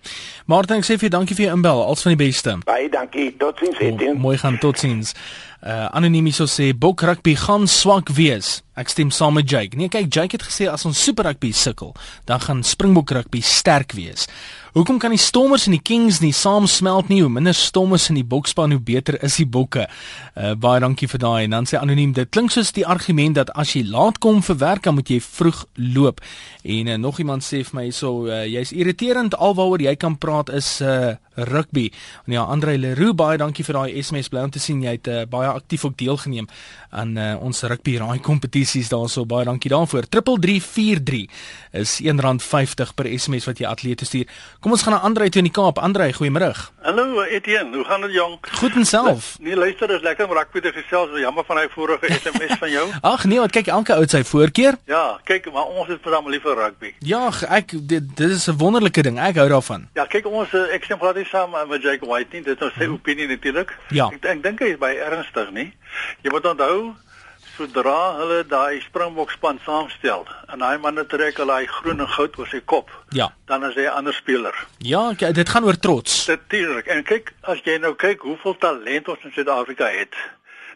[0.46, 1.80] Martin, ek sê vir dankie vir jou inbel.
[1.82, 2.54] Als van die beste.
[2.68, 3.32] Baie dankie.
[3.40, 3.80] Totsiens.
[3.82, 5.14] Oh, mooi gaan totsiens.
[5.66, 8.60] Uh anoniem so sê Bok rugby gaan swak wees.
[8.78, 9.74] Ek stem saam met Jake.
[9.74, 11.90] Nee, kyk, Jake het gesê as ons super rugby sukkel,
[12.28, 14.28] dan gaan Springbok rugby sterk wees.
[14.76, 17.22] Hoekom kan die Stormers en die Kings nie saam smelt nie?
[17.24, 19.86] Hoe minder Stormers in die bokspan, hoe beter is die bokke.
[20.36, 21.46] Uh baie dankie vir daai.
[21.46, 24.58] En dan sê anoniem, dit klink soos die argument dat as jy laat kom vir
[24.60, 25.62] werk, dan moet jy vroeg
[25.96, 26.20] loop.
[26.60, 30.52] En uh, nog iemand sê vir my hierso, uh, jy's irriterend alwaaroor jy kan praat
[30.52, 31.90] is uh rugby.
[32.24, 34.30] En ja, Andre Leroux, baie dankie vir daai SMS.
[34.32, 36.48] Bly om te sien jy het uh, baie aktief ook deelgeneem
[36.90, 39.26] aan uh, ons rugby raai kompetisies daarso.
[39.26, 40.08] Baie dankie daarvoor.
[40.08, 41.26] 3343
[41.82, 44.26] is R1.50 per SMS wat jy atlete stuur.
[44.60, 45.78] Kom ons gaan na Andrei toe in die Kaap.
[45.78, 46.52] Andrei, goeiemôre.
[46.86, 48.38] Hallo Etienne, hoe gaan dit jong?
[48.60, 49.36] Goed en self.
[49.40, 51.14] Nee, luister, dis lekker om rugby te gesels.
[51.20, 52.86] Jammer van hy vorige SMS van jou.
[53.00, 54.78] Ag nee, wat kyk elke oud sy voorkeur?
[54.86, 56.92] Ja, kyk, maar ons is veral lief vir rugby.
[57.06, 59.18] Ja, ek dit, dit is 'n wonderlike ding.
[59.18, 59.88] Ek hou daarvan.
[59.98, 62.42] Ja, kyk ons eh, ek stem glad nie saam met Jake White nie.
[62.46, 62.94] Dit is nou sy hmm.
[62.94, 63.74] opinie natuurlik.
[63.90, 64.06] Ja.
[64.14, 65.72] Ek, ek dink hy is baie ernstig, nie?
[66.22, 66.85] Jy moet onthou
[67.56, 72.48] sodra hulle daai Springbokspan saamstel en daai manne trek hulle daai groen en goud oor
[72.50, 72.90] sy kop.
[73.16, 73.30] Ja.
[73.48, 74.54] Dan is hy 'n ander speler.
[74.78, 76.26] Ja, dit gaan oor trots.
[76.26, 76.86] Natuurlik.
[76.86, 80.14] En kyk, as jy nou kyk hoeveel talent ons in Suid-Afrika het.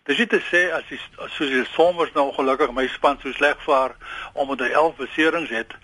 [0.04, 1.00] Dis nie te sê as die
[1.36, 3.94] soos die Sommers nou ongelukkig my span so sleg vaar
[4.32, 5.74] omdat hy 11 beserings het.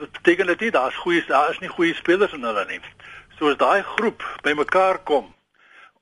[0.00, 2.80] Beteken dit nie daar's goeie daar is nie goeie spelers in hulle nie.
[3.38, 5.34] Soos daai groep bymekaar kom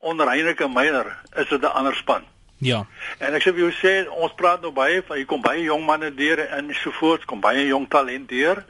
[0.03, 2.32] onder Heinrich Meyer, is dit 'n ander span.
[2.63, 2.85] Ja.
[3.19, 5.83] En ek sê vir jou sê ons praat nou baie van hier kom baie jong
[5.87, 8.63] manne deur en so voort, kom baie jong talent deur.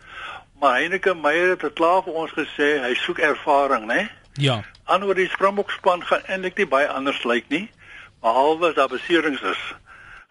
[0.63, 4.07] Maar Heineke Meyer het klaar vir ons gesê hy soek ervaring, né?
[4.41, 4.63] Ja.
[4.89, 7.67] Anders die Springbok span gaan eintlik nie baie anders lyk nie.
[8.25, 9.63] Behalwe as daar beserings is.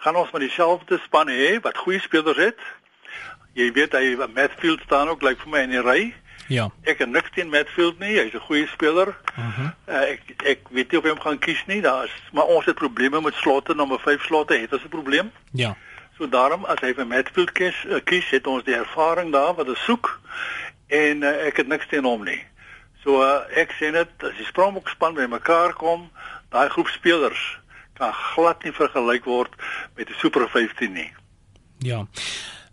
[0.02, 2.58] Gaan ons met dieselfde span hê wat goeie spelers het.
[3.54, 6.02] Jy weet hy Matfield staan ook lyk like vir my in die ry.
[6.52, 6.68] Ja.
[6.84, 8.18] Ek het niks teen Matfield nie.
[8.20, 9.16] Hy's 'n goeie speler.
[9.36, 9.48] Mhm.
[9.48, 9.70] Uh -huh.
[9.88, 11.82] uh, ek ek weet nie of hy hom gaan kies nie.
[11.82, 15.32] Daar is maar ons het probleme met slotte nommer 5 slotte het ons 'n probleem.
[15.52, 15.76] Ja.
[16.18, 19.70] So daarom as hy vir Matfield kies, uh, kies het ons die ervaring daar wat
[19.70, 20.20] ons soek
[20.88, 22.44] en uh, ek het niks teen hom nie.
[23.04, 26.12] So uh, ek sê net as die Springbok span bymekaar kom,
[26.50, 27.60] daai groep spelers
[27.94, 29.56] kan glad nie vergelyk word
[29.96, 31.14] met die Super 15 nie.
[31.78, 32.06] Ja.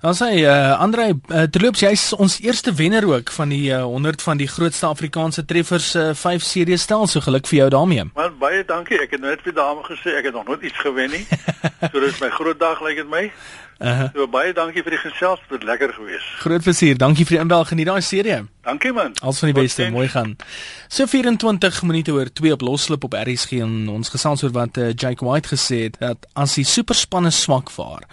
[0.00, 4.22] Dan sê uh, Andre uh, terloops jy's ons eerste wenner ook van die uh, 100
[4.22, 8.04] van die grootste Afrikaanse treffers uh, 5 series stel so geluk vir jou daarmee.
[8.14, 9.00] Maar baie dankie.
[9.02, 11.24] Ek het net vir dame gesê ek het nog nooit iets gewen nie.
[11.90, 13.24] so dis my groot dag lyk dit my.
[13.78, 14.08] Uh -huh.
[14.14, 16.24] So baie dankie vir die gesels, dit lekker gewees.
[16.46, 16.98] Groot plesier.
[16.98, 17.64] Dankie vir die inbel.
[17.64, 18.40] Geniet daai serie.
[18.62, 19.18] Dankie man.
[19.22, 20.36] Als van die beste, Tot mooi gaan.
[20.88, 24.92] So 24 minute oor 2 op loslip op RSG en ons gesels oor wat uh,
[24.94, 28.06] Jake White gesê het dat as die superspanne swak vaar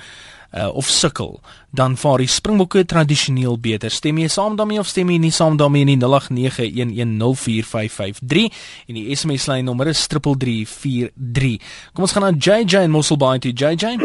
[0.53, 1.39] uh, of sukkel,
[1.75, 3.91] dan vaar die Springbokke tradisioneel beter.
[3.91, 5.97] Stem jy saam daarmee of stem jy nie saam daarmee nie?
[5.97, 8.49] 0891104553
[8.88, 11.60] en die SMS lyn nommer is 3343.
[11.93, 13.53] Kom ons gaan na JJ in Mosselbaai toe.
[13.55, 13.84] JJ.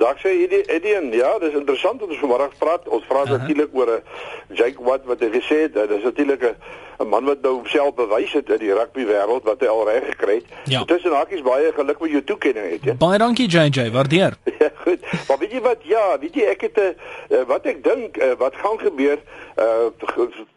[0.00, 2.88] Dag sê Eddie, Eddie, ja, dis interessant om vanmôre praat.
[2.88, 3.40] Ons praat uh -huh.
[3.40, 6.56] natuurlik oor 'n eh, Jake Watt wat hy gesê het, dit is natuurlik 'n
[7.00, 10.04] 'n man wat nou homself bewys het in die rugby wêreld wat hy al reg
[10.12, 10.44] gekry het.
[10.64, 10.84] Ja.
[10.84, 12.94] Tussen hakies baie geluk met jou toekenning het, jy.
[13.00, 14.36] Baie dankie JJ, waardeer.
[14.62, 15.00] ja, goed.
[15.28, 15.76] Maar weet jy wat?
[15.82, 19.18] Ja, weet jy ek het 'n uh, eh, wat ek dink uh, wat gaan gebeur
[19.56, 19.88] uh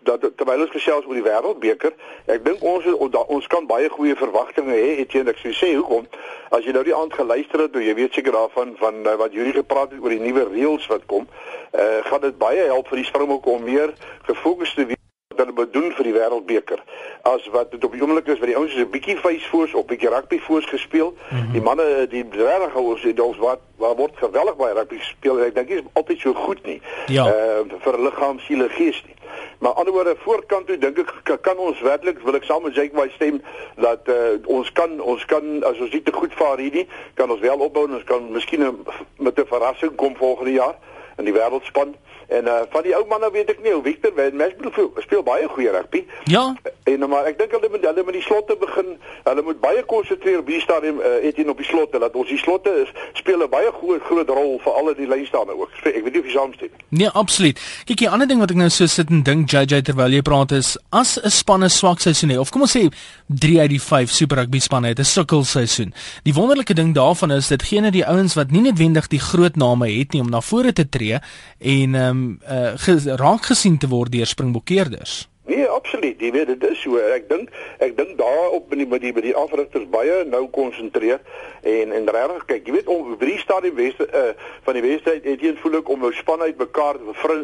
[0.03, 1.93] dat terwyl ons gesels oor die wêreldbeker,
[2.25, 2.85] ek dink ons
[3.27, 6.07] ons kan baie goeie verwagtinge hê, en ek sou sê hoekom?
[6.51, 9.53] As jy nou die aand geluister het, jy weet seker daarvan van uh, wat Julie
[9.53, 11.27] gepraat het oor die nuwe reëls wat kom,
[11.73, 13.93] uh gaan dit baie help vir die Springbokke om meer
[14.29, 15.02] gefokus te wees
[15.33, 16.81] wat hulle bedoel vir die wêreldbeker
[17.29, 19.73] as wat dit op die oomblik is wat die ouens is 'n bietjie face foos
[19.73, 21.13] op bietjie rugby foos gespeel.
[21.13, 21.51] Mm -hmm.
[21.51, 25.39] Die manne die regtig ouens het ons wat waar word geweldig baie rugby gespeel.
[25.39, 26.81] Ek dink dit is altyd so goed nie.
[27.07, 27.25] Ja.
[27.25, 29.15] Uh vir liggaam, siel en gees nie.
[29.59, 33.09] Maar anderswoorde voorkant toe dink ek kan ons werklik wil ek saam met Jake my
[33.15, 33.41] stem
[33.75, 34.15] dat uh,
[34.45, 37.87] ons kan ons kan as ons nie te goed vaar hierdie kan ons wel opbou
[37.87, 38.83] en ons kan miskien
[39.17, 40.75] met 'n verrassing kom volgende jaar
[41.17, 41.95] in die wêreldspan.
[42.27, 45.71] En uh van die ou manne weet ek nie, Victor Westbrook speel, speel baie goeie
[45.71, 46.05] rugby.
[46.23, 46.55] Ja.
[46.83, 48.95] En uh, maar ek dink hulle moet hulle met die slotte begin.
[49.23, 52.39] Hulle moet baie konsentreer op die stadium uh, Etienne op die slotte dat ons die
[52.39, 55.71] slotte is speel 'n baie groot groot rol vir al die lynstaande ook.
[55.83, 56.69] Ek weet nie of jy saamstem.
[56.89, 57.59] Nee, absoluut.
[57.85, 60.51] Kyk, die ander ding wat ek nou so sit en dink JJ terwyl jy praat
[60.51, 62.89] is as 'n span 'n swak seisoen het of kom ons sê
[63.27, 65.93] 3 uit die 5 super rugby spanne het 'n sukkel seisoen.
[66.23, 69.55] Die wonderlike ding daarvan is dit gee net die ouens wat nie noodwendig die groot
[69.55, 71.19] name het nie om na vore te tree
[71.59, 72.39] en ehm
[72.77, 75.27] um, uh, raak gesien te word deur springbokkeerders.
[75.45, 76.19] Nee, absoluut.
[76.19, 76.95] Jy weet dit is so.
[76.97, 77.49] Ek dink
[77.83, 81.19] ek dink daarop met die met die by die afrigters baie nou konsentreer
[81.67, 84.29] en en regtig kyk, jy weet om drie stadium weste uh,
[84.63, 86.99] van die wesheid het een voel ek om nou span uit mekaar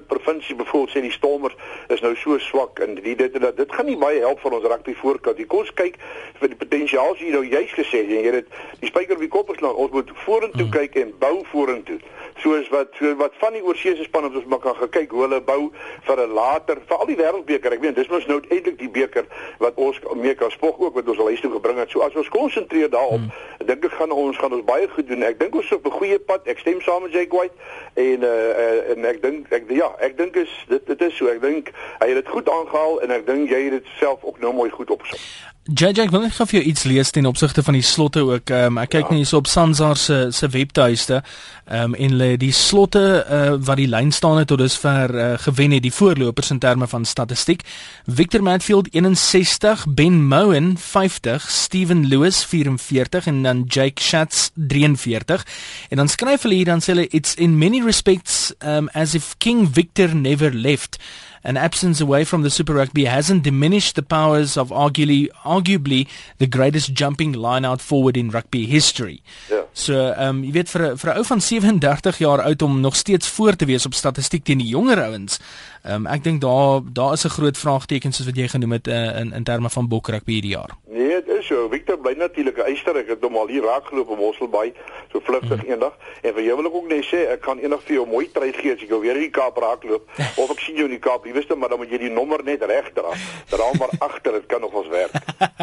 [0.07, 1.57] provinsie byvoorbeeld sê die stormers
[1.91, 4.69] is nou so swak en die dit dat dit gaan nie baie help vir ons
[4.71, 5.35] rugby voorkant.
[5.35, 5.99] Die kos kyk
[6.39, 9.51] vir die potensiaal sien nou juist gesê en jy het die spyker op die kop
[9.51, 9.75] geslaan.
[9.75, 10.75] Ons moet vorentoe hmm.
[10.77, 11.99] kyk en bou vorentoe
[12.39, 15.71] soos wat so wat van die oorseese spanne ons mekaar gekyk hoe hulle bou
[16.07, 17.73] vir 'n later vir al die wêreldbeker.
[17.73, 19.25] Ek weet dis mos nou eintlik die beker
[19.57, 21.89] wat ons mee kan spog ook wat ons al huis toe gebring het.
[21.89, 23.65] So as ons konsentreer daarop, hmm.
[23.65, 25.23] dink ek gaan ons gaan ons baie goed doen.
[25.23, 26.47] Ek dink ons is op 'n goeie pad.
[26.47, 27.55] Ek stem saam met Jake White
[27.93, 31.27] en uh, en ek dink ek ja, ek dink is dit dit is so.
[31.27, 34.39] Ek dink hy het dit goed aangehaal en ek dink jy het dit self ook
[34.39, 35.19] nou mooi goed opgesom.
[35.67, 38.49] JJ, ek wil net gou vir jou iets lees ten opsigte van die slotte ook.
[38.55, 39.11] Um, ek kyk ja.
[39.11, 41.19] net hier so op Sansar se se webtuiste.
[41.67, 45.27] Ehm um, en lê die slotte uh, wat die lyn staan het tot dusver uh,
[45.43, 47.61] gewen het die voorlopers in terme van statistiek.
[48.07, 55.45] Victor Matfield 61, Ben Moen 50, Steven Lewis 44 en dan Jake Schatz 43.
[55.89, 59.35] En dan skryf hulle hier dan sê hulle it's in many respects um, as if
[59.37, 60.97] King Victor never left.
[61.43, 66.47] An absence away from the Super Rugby hasn't diminished the powers of arguably, arguably the
[66.47, 69.21] greatest jumping line out forward in rugby history.
[69.49, 69.63] Ja.
[69.73, 72.95] So, ehm um, jy weet vir vir 'n ou van 37 jaar oud om nog
[72.95, 75.39] steeds voor te wees op statistiek teen die jonger ouens.
[75.83, 78.87] Ehm um, ek dink daar daar is 'n groot vraagteken soos wat jy genoem het
[78.87, 80.71] uh, in in terme van bokrugby hierdie jaar.
[80.87, 81.69] Nee, dit is so.
[81.69, 82.95] Victor bly natuurlik 'n eister.
[82.95, 84.73] Ek het hom al hier raakgeloop op Mosselbaai
[85.11, 85.71] so vlugtig mm.
[85.71, 85.93] eendag.
[86.21, 88.55] En vir jou wil ek ook net sê ek kan eendag vir jou mooi tyd
[88.55, 90.03] gee as ek jou weer in die Kaap raakloop
[90.41, 91.25] of ek sien jou in die Kaap.
[91.25, 93.11] Jy weet maar dan moet jy die nommer net reg dra.
[93.49, 95.11] Dra maar agter, dit kan nog ons werk.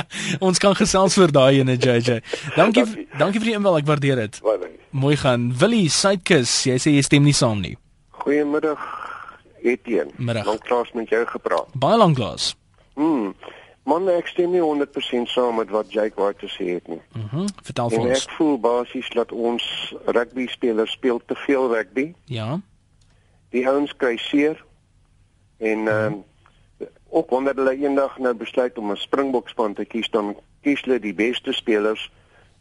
[0.49, 2.21] ons kan gesels vir daai ene JJ.
[2.57, 3.77] Dankie dankie, dankie vir die inbel.
[3.77, 4.41] Ek waardeer dit.
[4.43, 4.81] Baie dankie.
[4.91, 5.53] Mooi gaan.
[5.61, 7.77] Willie Suidkus, jy sê jy stem nie saam nie.
[8.25, 8.81] Goeiemiddag.
[9.67, 10.13] Etienne.
[10.45, 11.69] Lank klas met jou gepraat.
[11.75, 12.55] Baie lank klas.
[12.95, 13.35] Mm.
[13.87, 17.01] Man, ek stem nie 100% saam met wat Jake White gesê het nie.
[17.13, 17.43] Mhm.
[17.43, 18.25] Mm Vertel vir ons.
[18.25, 19.67] Ek voel basies dat ons
[20.05, 22.15] rugby spelers speel te veel rugby.
[22.25, 22.61] Ja.
[23.55, 24.65] Die ouens kry seer
[25.59, 26.25] en ehm mm um,
[27.09, 31.15] ook wanneer hulle eendag nou besluit om 'n Springbokspan te kies, dan kies hulle die
[31.15, 32.11] beste spelers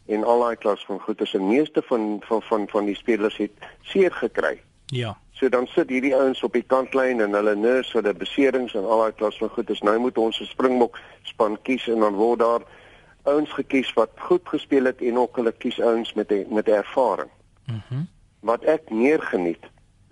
[0.06, 3.52] en al daai klas van goeters en meeste van van van van die spelers het
[3.82, 4.60] seer gekry.
[4.86, 5.18] Ja.
[5.36, 9.04] So dan sit hierdie ouens op die kantlyn en hulle nurse die beserings en al
[9.04, 9.68] daai klas van goed.
[9.68, 12.62] Dis nou moet ons 'n springbok span kies en dan word daar
[13.24, 17.30] ouens gekies wat goed gespeel het en ook hulle kies ouens met die, met ervaring.
[17.66, 17.80] Mhm.
[17.90, 18.08] Mm
[18.46, 19.64] wat ek meer geniet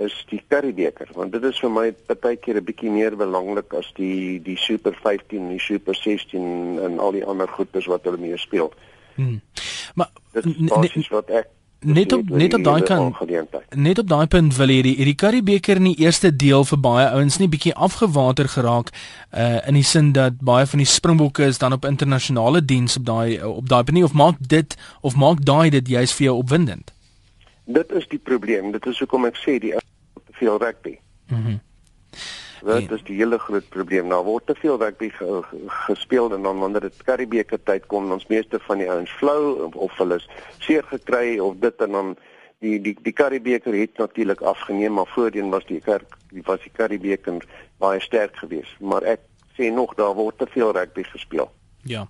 [0.03, 4.43] is die Currybeker want dit is vir my partykeer 'n bietjie meer belangrik as die
[4.43, 8.37] die Super 15 en die Super 16 en al die ander goeders wat hulle mee
[8.37, 8.73] speel.
[9.15, 9.39] Mhm.
[9.95, 11.49] Maar dit is wat ek
[11.85, 13.15] net op net op daai kan
[13.77, 17.39] net op daai punt wil hierdie hierdie Currybeker in die eerste deel vir baie ouens
[17.39, 18.91] nie bietjie afgewater geraak
[19.33, 23.07] uh in die sin dat baie van die Springbokke is dan op internasionale diens op
[23.07, 26.95] daai op daai punt of maak dit of maak daai dit juist vir jou opwindend
[27.65, 28.73] Dit is die probleem.
[28.73, 29.73] Dit is hoekom ek sê die
[30.41, 30.99] veel rugby.
[31.29, 31.41] Mhm.
[31.41, 31.63] Mm
[32.65, 34.09] Dit is die hele groot probleem.
[34.09, 38.11] Daar word te veel rugby ge, ge, gespeel en dan wanneer dit Karibeker tyd kom,
[38.13, 40.29] ons meeste van die ouens flou of, of hulle is
[40.65, 42.15] seer gekry of dit en dan
[42.65, 46.73] die die die Karibeker het natuurlik afgeneem, maar voorheen was die kerk die was die
[46.73, 47.45] Karibeker
[47.79, 48.81] baie sterk geweest.
[48.81, 49.21] Maar ek
[49.59, 51.51] sê nog daar word te veel rugby gespeel.
[51.85, 52.07] Ja.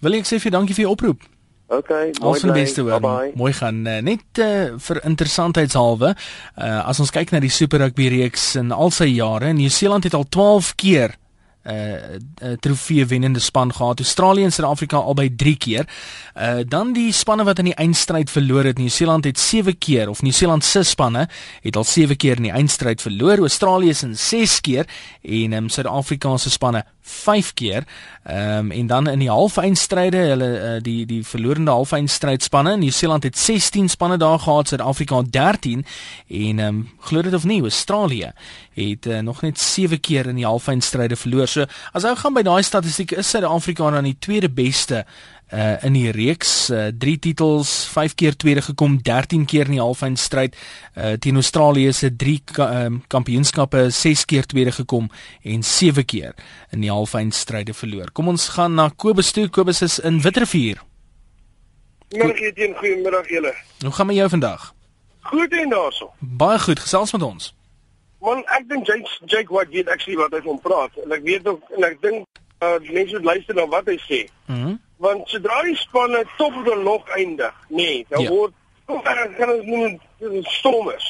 [0.00, 1.24] Wil ek sê vir dankie vir die oproep.
[1.66, 2.52] OK, mooi bly.
[2.52, 3.00] beste hoor.
[3.00, 3.32] Bye bye.
[3.40, 6.12] Mooi gaan uh, net uh, vir interessantheidshalwe.
[6.12, 10.16] Uh, as ons kyk na die Super Rugby reeks in al sy jare, Nieu-Seeland het
[10.18, 11.16] al 12 keer
[11.64, 13.98] 'n uh, trofee wennende span gehad.
[13.98, 15.88] Australië en Suid-Afrika albei 3 keer.
[16.36, 18.78] Uh dan die spanne wat in die eindstryd verloor het.
[18.78, 21.28] Nieu-Seeland het 7 keer of Nieu-Seeland se spanne
[21.60, 23.38] het al 7 keer in die eindstryd verloor.
[23.38, 24.86] Australië is in 6 keer
[25.22, 27.84] en um, Suid-Afrika se spanne 5 keer.
[28.22, 33.38] Ehm um, en dan in die halfeindstryde, hulle uh, die die verlorende halfeindstrydspanne, Nieu-Seeland het
[33.38, 35.84] 16 spanne daar gehad, Suid-Afrika 13
[36.28, 38.32] en ehm um, glo dit of nie, Australië
[38.72, 41.48] het uh, nog net 7 keer in die halfeindstryde verloor.
[41.48, 45.04] So as ou gaan by daai statistiek is Suid-Afrika dan die tweede beste
[45.54, 49.82] uh in die reeks uh, drie titels, 5 keer tweede gekom, 13 keer in die
[49.82, 50.56] halfeindstryd.
[50.96, 55.10] Uh teen Australië se drie ka um, kampioenskappe, 6 keer tweede gekom
[55.42, 56.34] en 7 keer
[56.72, 58.10] in die halfeindstryde verloor.
[58.12, 59.48] Kom ons gaan na Kobus toe.
[59.48, 60.82] Kobus is in Witrifuur.
[62.14, 63.54] Middag Etienne, goeiemiddag julle.
[63.80, 64.72] Hoe gaan met jou vandag?
[65.20, 66.12] Goed en daarso.
[66.18, 67.54] Baie goed, gesels met ons.
[68.24, 71.48] Man, ek dink Jake Jake White weet actually wat hy van praat en ek weet
[71.48, 74.24] ook en ek dink uh, mense moet luister na wat hy sê.
[74.46, 74.58] Mhm.
[74.68, 78.30] Mm Want sodra die spanne top op die log eindig, nee, dan Ja.
[78.30, 78.52] word
[78.86, 81.08] gaan ons noem dit stormers.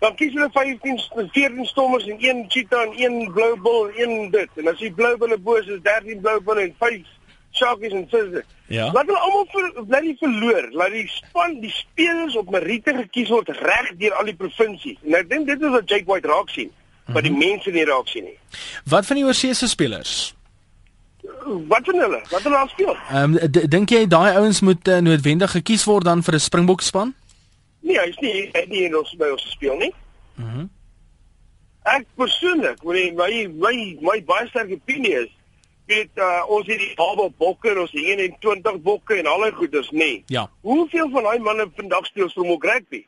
[0.00, 0.98] Dan kies hulle 15
[1.32, 4.48] 14 stormers en een cheetah en een blou bil en een dit.
[4.56, 7.06] En as die blou bulle bo is, is 13 blou bulle en 5
[7.52, 8.42] sharkies en sis.
[8.66, 8.88] Ja.
[8.92, 10.68] Laat hulle almal ver, bly nie verloor.
[10.72, 14.98] Laat die span, die spelers op meriete gekies word reg deur al die provinsies.
[15.04, 16.70] En ek dink dit is wat Jake White raak sien,
[17.12, 18.38] wat die mense nie raak sien nie.
[18.90, 20.32] Wat van die oorseese spelers?
[21.68, 22.20] Wat van hulle?
[22.30, 22.96] Wat hulle al speel?
[23.10, 26.80] Ehm um, dink jy daai ouens moet uh, noodwendig gekies word dan vir 'n Springbok
[26.80, 27.14] span?
[27.80, 29.94] Nee, hy's nie hy nie in ons by ons speel nie.
[30.34, 30.58] Mhm.
[30.58, 30.70] Mm
[31.90, 35.30] Ek persoonlik, my my my, my baie sterk opinie is
[35.90, 39.90] weet uh, ons het die Baba Bokke, ons het 21 bokke en al die goeders,
[39.90, 40.22] nee.
[40.30, 40.44] Ja.
[40.60, 43.02] Hoeveel van daai manne vandag speel Springbok rugby?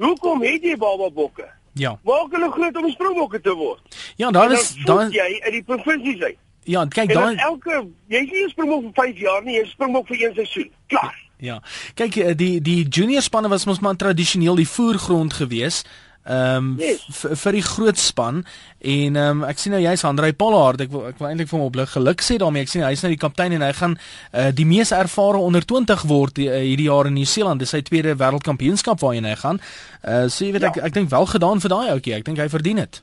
[0.00, 1.48] Hoekom het jy Baba Bokke?
[1.76, 1.98] Ja.
[2.08, 3.96] Maak hulle groot om Springbokke te word.
[4.16, 6.38] Ja, daar En dan is daar jy uit die provinsies uit.
[6.66, 10.16] Ja, kyk dan elke jy's nie 'n Springbok vir 5 jaar nie, jy's Springbok vir
[10.22, 10.70] een seisoen.
[10.88, 11.14] Klaar.
[11.38, 11.60] Ja.
[11.94, 15.84] Kyk eh, die die junior spanne was mos maar tradisioneel die voergrond gewees.
[16.26, 17.04] Ehm um, Yes.
[17.42, 18.44] vir die groot span
[18.80, 21.58] en ehm um, ek sien nou jy's Andrei Pollard ek wil ek wil eintlik vir
[21.58, 23.94] hom op lig geluk sê daarmee ek sien hy's nou die kaptein en hy gaan
[24.34, 28.16] uh, die mees ervare onder 20 word uh, hierdie jaar in Nieu-Seeland dis sy tweede
[28.18, 29.60] wêreldkampioenskap waarheen hy gaan.
[30.02, 30.68] Uh so jy weet Ja.
[30.68, 33.02] ek ek dink wel gedaan vir daai ouetjie ek dink hy verdien dit.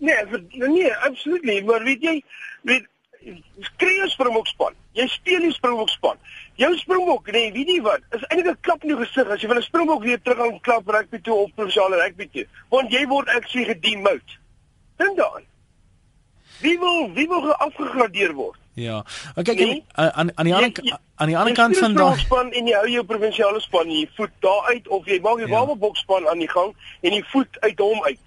[0.00, 2.22] Nee, vir, nee, absoluut nie, maar weet jy,
[2.62, 2.84] weet
[3.76, 4.74] kry 'n Springbokspan.
[4.92, 6.16] Jy speel die Springbokspan.
[6.56, 8.00] Jou Springbok, nee, weet jy wat?
[8.10, 10.60] Is eintlik 'n klap in die gesig as jy van 'n Springbok weer terug aan
[10.60, 14.30] klap rugby toe of provinsiale rugby toe, want jy word actually gedemote.
[14.96, 15.44] Dink daaraan.
[16.60, 18.58] Wie wil wie wil afgegradeer word?
[18.74, 19.04] Ja.
[19.34, 19.84] Maar kyk Nee.
[19.92, 22.88] aan aan aan die ander aan die ander kant van daai span en jy hou
[22.88, 25.60] jou provinsiale span, jy voet daar uit of jy maak die Ja.
[25.66, 25.74] ja.
[25.74, 28.18] bokspan aan die gang en jy voet uit hom uit.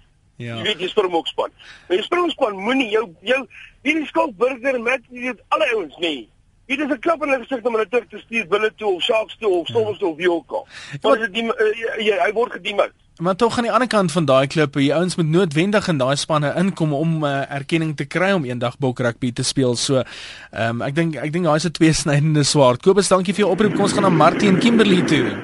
[0.42, 0.58] Ja.
[0.58, 1.54] Jy weet jy springbokspan.
[1.88, 3.40] Maar jy springbokspan moenie jou jou
[3.86, 6.28] hierdie skalk burger met jy weet alle ouens nie.
[6.66, 9.02] Dit is 'n klap in hulle gesig om hulle terug te stuur binne toe of
[9.02, 10.66] Sharks toe of Stormers toe of wie ook al.
[11.00, 12.92] Want dit die uh, jy, hy word gedemote.
[13.20, 16.16] Maar tog aan die ander kant van daai klip, die ouens moet noodwendig in daai
[16.16, 19.76] spanne inkom om uh, erkenning te kry om eendag bok rugby te speel.
[19.76, 20.02] So,
[20.50, 22.82] ehm um, ek dink ek dink daai is 'n tweesnydende swaard.
[22.82, 23.74] Kobus, dankie vir jou oproep.
[23.74, 25.36] Kom ons gaan na Martie en Kimberley toe.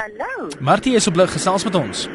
[0.00, 0.48] Hallo.
[0.60, 2.08] Martie is op lig gesels met ons.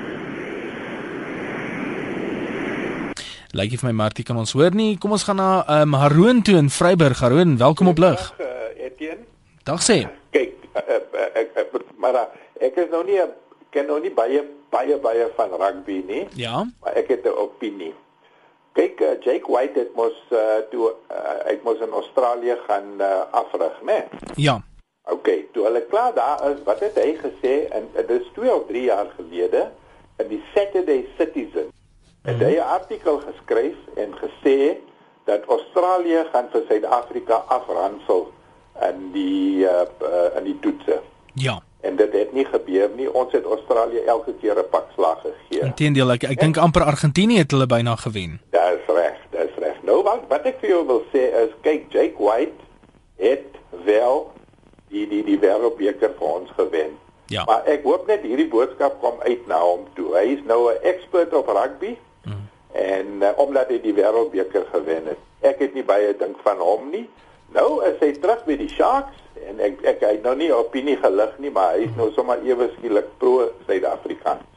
[3.53, 4.95] Lyk jy vir my Martie kan ons hoor nie.
[4.97, 7.19] Kom ons gaan na ehm um, Haroon toe in Vryburg.
[7.21, 8.21] Haroon, welkom op lig.
[8.37, 9.25] Dag uh, Etienne.
[9.69, 9.97] Dag sê.
[10.33, 12.23] Kyk, uh, uh, ek ek maar uh,
[12.65, 13.19] ek is nou nie
[13.73, 14.41] ken nou nie baie
[14.73, 16.63] baie baie van rugby nie, Ja.
[16.81, 17.93] maar ek het 'n opinie.
[18.73, 22.89] Kyk, uh, Jake White het mos uh, toe uh, hy het mos in Australië gaan
[22.97, 23.99] uh, afrig, né?
[24.35, 24.61] Ja.
[25.13, 28.65] OK, toe hulle klaar daar is, wat het hy gesê en dit is 2 of
[28.67, 29.69] 3 jaar gelede
[30.17, 31.69] in die Saturday Citizen.
[32.23, 34.77] Het hy 'n artikel geskryf en gesê
[35.23, 38.31] dat Australië gaan vir Suid-Afrika afransel
[38.81, 41.01] in die uh, uh, in die toetse.
[41.33, 41.61] Ja.
[41.81, 43.13] En dit het nie gebeur nie.
[43.13, 45.65] Ons het Australië elke keer 'n pak slag gegee.
[45.65, 48.41] Inteendeel, ek ek dink amper Argentinië het hulle byna gewen.
[48.49, 49.83] Dis reg, dis reg.
[49.83, 52.63] Nou wat wat ek vir jou wil sê is kyk Jake White
[53.15, 53.51] het
[53.85, 54.31] wel
[54.87, 56.97] die die die wêreldbeker vir ons gewen.
[57.25, 57.43] Ja.
[57.43, 60.15] Maar ek hoop net hierdie boodskap kom uit na hom toe.
[60.15, 61.97] Hy is nou 'n expert op rugby.
[62.73, 65.21] En uh, omdat hy die wêreldbeker gewen het.
[65.45, 67.05] Ek het nie baie dink van hom nie.
[67.53, 70.97] Nou is hy terug by die Sharks en ek ek hy het nou nie opinie
[71.01, 74.49] gelig nie, maar hy is nou sommer ewe skielik pro Suid-Afrikaans.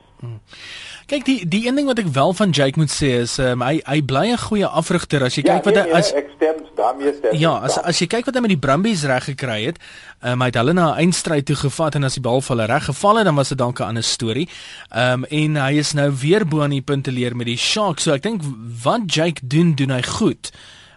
[1.07, 3.77] Kyk die die een ding wat ek wel van Jake moet sê is um, hy
[3.87, 6.33] hy bly 'n goeie afrigter as jy Ja, kyk wat hy nee, nee, as ek
[6.35, 7.37] stem daarmee stem.
[7.39, 9.79] Ja, as as jy kyk wat hy met die Brumbies reg gekry het,
[10.23, 12.67] um, hy het hulle na 'n eindstryd toe gevat en as die bal vir hulle
[12.67, 14.49] reg geval het, dan was dit dalk 'n ander storie.
[14.91, 18.03] Ehm um, en hy is nou weer bo aan die punte leer met die Sharks.
[18.03, 18.43] So ek dink
[18.83, 20.51] wat Jake doen, doen hy goed.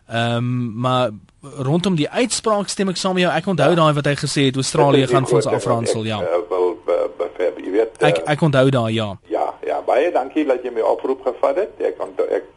[0.09, 3.33] Ehm um, maar rondom die uitspraak stem ek saam met jou.
[3.33, 6.19] Ek onthou daai wat hy gesê het Australië gaan vir ons afransel, ja.
[6.19, 8.01] Jy weet.
[8.03, 9.07] Ek uh, ek onthou daai, ja.
[9.29, 9.38] Ja, ja,
[9.89, 11.83] baie dankie dat jy my oproep gevat het.
[11.91, 12.47] Ek onthou ek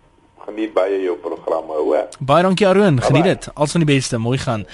[0.47, 2.09] geniet baie jou programme, hoor.
[2.21, 3.51] Baie dankie Aroon, geniet dit.
[3.55, 4.67] Als van die beste, mooi gaan.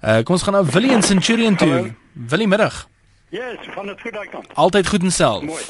[0.00, 1.92] Uh kom ons gaan nou Willie in Centurion toe.
[2.12, 2.86] Willie middag.
[3.30, 4.46] Yes, van het goed daai kant.
[4.58, 5.42] Altyd goed en self.
[5.46, 5.62] Mooi.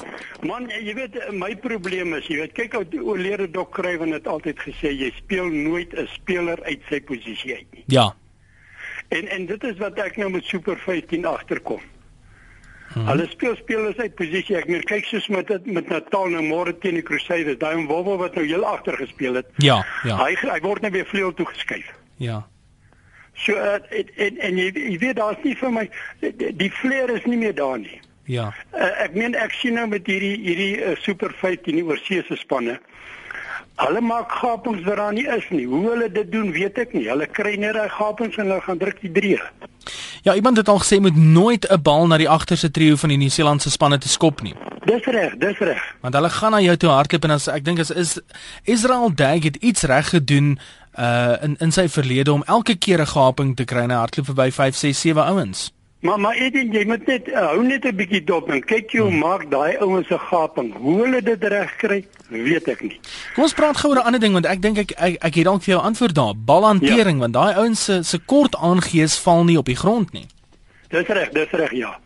[0.48, 4.62] Man, jy weet my probleem is, jy weet, kyk ou oorlede Dok Kruiven het altyd
[4.64, 7.84] gesê jy speel nooit 'n speler uit sy posisie uit nie.
[7.86, 8.14] Ja.
[9.08, 11.80] En en dit is wat ek nou met Super 15 agterkom.
[12.90, 13.06] Hmm.
[13.06, 14.56] Hulle speel spelers uit posisie.
[14.58, 18.16] Ek meer kyk soos met dit met Natal nou môre teen die Crusaders, daai Wolwe
[18.18, 19.50] wat nou heel agter gespeel het.
[19.62, 20.18] Ja, ja.
[20.18, 21.86] Hy hy word nou weer vleuel toe geskuif.
[22.18, 22.42] Ja.
[23.38, 25.86] So uh, en, en en jy, jy weet daar's nie vir my
[26.20, 28.00] die, die flair is nie meer daar nie.
[28.30, 28.50] Ja.
[28.74, 32.80] Uh, ek meen ek sien nou met hierdie hierdie uh, Super 15 die oorseese spanne.
[33.80, 35.64] Hulle maak gapings wat daar nie is nie.
[35.66, 37.06] Hoe hulle dit doen, weet ek nie.
[37.08, 39.38] Hulle kry net daai gapings en hulle gaan druk die drie.
[40.26, 43.16] Ja, iemand het al gesê moet nooit 'n bal na die agterste trio van die
[43.16, 44.54] Nieu-Seelandse spanne te skop nie.
[44.84, 45.82] Dis reg, dis reg.
[46.00, 48.20] Want hulle gaan na jou toe hardloop en as ek dink as is
[48.64, 50.58] Israel Dag het iets reg gedoen
[50.98, 54.26] uh in in sy verlede om elke keer 'n gaping te kry en hy hardloop
[54.26, 55.72] verby 5, 6, 7 ouens.
[56.00, 59.08] Maar maar Edin, jy moet net uh, hou net 'n bietjie dop en kyk hoe
[59.08, 59.18] hmm.
[59.20, 60.72] maak daai ouens se gaping.
[60.74, 63.00] Hoe hulle dit reg kry, weet ek nie.
[63.34, 65.44] Kom ons praat gou oor 'n ander ding want ek dink ek ek, ek het
[65.44, 66.32] dalk vir jou antwoord daar.
[66.36, 67.28] Balhantering ja.
[67.28, 70.26] want daai ouens se se kort aangees val nie op die grond nie.
[70.88, 71.98] Dis reg, dis reg, ja.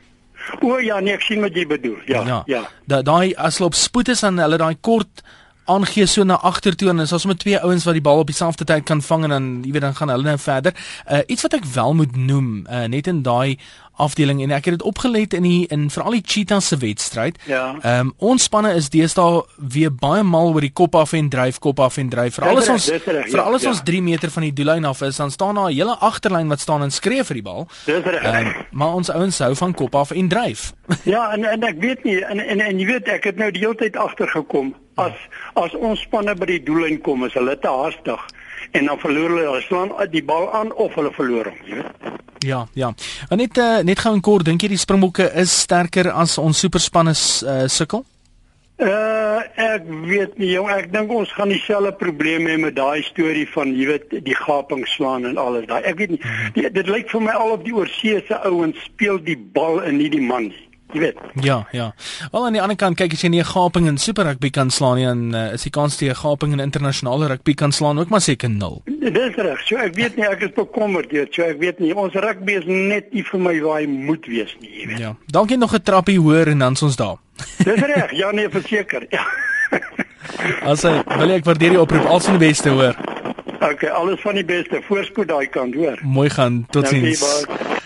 [0.61, 2.02] O ja, nee, ek sien wat jy bedoel.
[2.07, 2.42] Ja, ja.
[2.46, 2.66] ja.
[2.85, 5.22] Da, daai as hulle op spoed is dan hulle daai kort
[5.64, 8.28] aangee so na agter toe en as ons met twee ouens wat die bal op
[8.28, 10.76] dieselfde tyd kan vang en dan jy weet dan gaan hulle nou verder.
[11.09, 13.57] Uh iets wat ek wel moet noem, uh net in daai
[13.96, 17.38] afdeling en ek het dit opgelet in die in veral die Cheetahs se wedstryd.
[17.46, 17.76] Ja.
[17.83, 21.59] Ehm um, ons spanne is deesdae weer baie mal oor die kop af en dryf
[21.59, 22.35] kop af en dryf.
[22.35, 22.90] Veral as ons
[23.30, 25.76] veral as ja, ons 3 meter van die doellyn af is, dan staan daar 'n
[25.76, 27.68] hele agterlyn wat staan en skree vir die bal.
[27.87, 28.24] Dis reg.
[28.24, 30.72] Um, maar ons ouens hou van kop af en dryf.
[31.14, 33.61] ja, en en ek weet nie en en en jy weet ek het nou die
[33.61, 35.14] hele tyd agtergekom as
[35.54, 38.20] as ons spanne by die doellyn kom is hulle te haastig
[38.74, 42.10] en dan verloor hulle hulle slaan die bal aan of hulle verloor hom, jy weet.
[42.44, 42.90] Ja, ja.
[43.32, 46.60] En net uh, net gou en kort, dink jy die Springbokke is sterker as ons
[46.60, 48.04] superspanne uh, sukkel?
[48.82, 49.14] Uh
[49.60, 53.70] ek weet nie jong, ek dink ons gaan dieselfde probleme hê met daai storie van
[53.76, 55.82] jy weet die gaping slaan en alles daai.
[55.87, 56.20] Ek weet nie.
[56.56, 60.10] Die, dit lyk vir my al of die oorseese ouens speel die bal en nie
[60.10, 60.64] die man nie.
[60.94, 61.16] Jy weet.
[61.42, 61.88] Ja, ja.
[62.30, 64.70] Wel aan die ander kant kyk as jy nie 'n gaping in super rugby kan
[64.70, 67.72] slaan nie, dan uh, is die kans dat jy 'n gaping in internasionale rugby kan
[67.72, 68.83] slaan ook maar seker nul.
[68.87, 69.61] Dis reg.
[69.66, 71.26] So ek weet nie ek is bekommerd deur.
[71.30, 74.54] So ek weet nie ons rugby is net nie vir my waar hy moet wees
[74.61, 74.98] nie, jy weet.
[74.98, 75.16] Ja.
[75.26, 77.16] Dankie nog 'n trappie hoor en dan's ons daar.
[77.59, 78.12] Dis reg.
[78.12, 79.07] Ja nee, verseker.
[79.11, 79.26] Ja.
[80.62, 82.07] Also, wil ek waardeer die oproep.
[82.07, 82.94] Alles van die beste, hoor.
[83.64, 84.83] Okay, alles van die beste.
[84.85, 85.96] Voorspoed daai kant, hoor.
[86.03, 86.66] Mooi gaan.
[86.70, 87.22] Totsiens.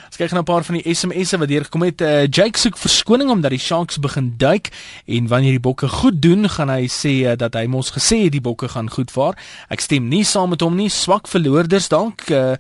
[0.09, 2.01] Ons kyk na 'n paar van die SMS'e wat deurgekom het.
[2.01, 4.71] Uh, Jake soek verskoning omdat die Sharks begin duik
[5.07, 8.33] en wanneer die bokke goed doen, gaan hy sê uh, dat hy mos gesê het
[8.33, 9.38] die bokke gaan goed vaar.
[9.71, 10.88] Ek stem nie saam met hom nie.
[10.88, 12.31] Swak verloorders dalk.
[12.31, 12.57] Uh,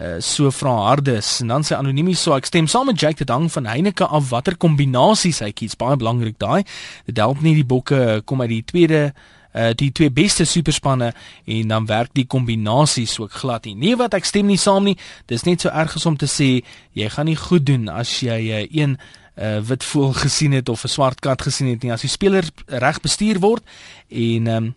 [0.00, 3.28] Uh, so vra Hardes en dan sê anoniemies so ek stem saam met Jake dit
[3.28, 6.64] hang van Heineke af watter kombinasies hy kies baie belangrik daai
[7.04, 11.12] dit help nie die bokke kom uit die tweede uh die twee beste superspanne
[11.44, 13.74] en dan werk die kombinasies ook glad nie.
[13.74, 14.96] Nee wat ek stem nie saam nie.
[15.26, 16.62] Dis net so erg as om te sê
[16.94, 18.98] jy gaan nie goed doen as jy uh, een
[19.40, 21.92] uh wit voël gesien het of 'n swart kat gesien het nie.
[21.92, 23.62] As die speler reg bestuur word
[24.08, 24.74] en um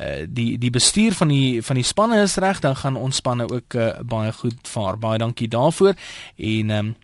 [0.00, 3.48] uh die die bestuur van die van die spanne is reg dan gaan ons spanne
[3.48, 4.98] ook uh, baie goed vaar.
[4.98, 5.94] Baie dankie daarvoor.
[6.36, 6.96] En um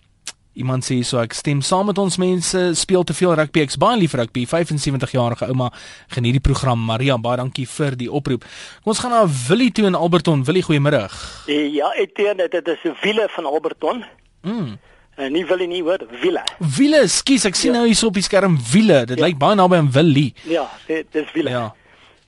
[0.58, 3.62] Iemand sê so ek stem saam met ons mense speel te veel rugby.
[3.62, 4.42] Ek's baie lief vir rugby.
[4.50, 5.68] 75 jarige ouma
[6.14, 6.80] geniet die program.
[6.88, 8.46] Maria baie dankie vir die oproep.
[8.82, 10.42] Kom ons gaan na Willie toe in Alberton.
[10.48, 11.14] Willie goeiemiddag
[11.46, 14.04] Ja Etienne dit is wiele van Alberton.
[14.42, 14.78] Mm.
[15.18, 16.42] en nie Willie nie hoor wiele.
[16.76, 17.80] Wiele skus ek sien ja.
[17.80, 19.04] nou hier op die skerm wiele.
[19.06, 19.26] Dit ja.
[19.26, 20.32] lyk baie naby aan Willie.
[20.46, 21.54] Ja dit dis wiele.
[21.54, 21.68] Ja.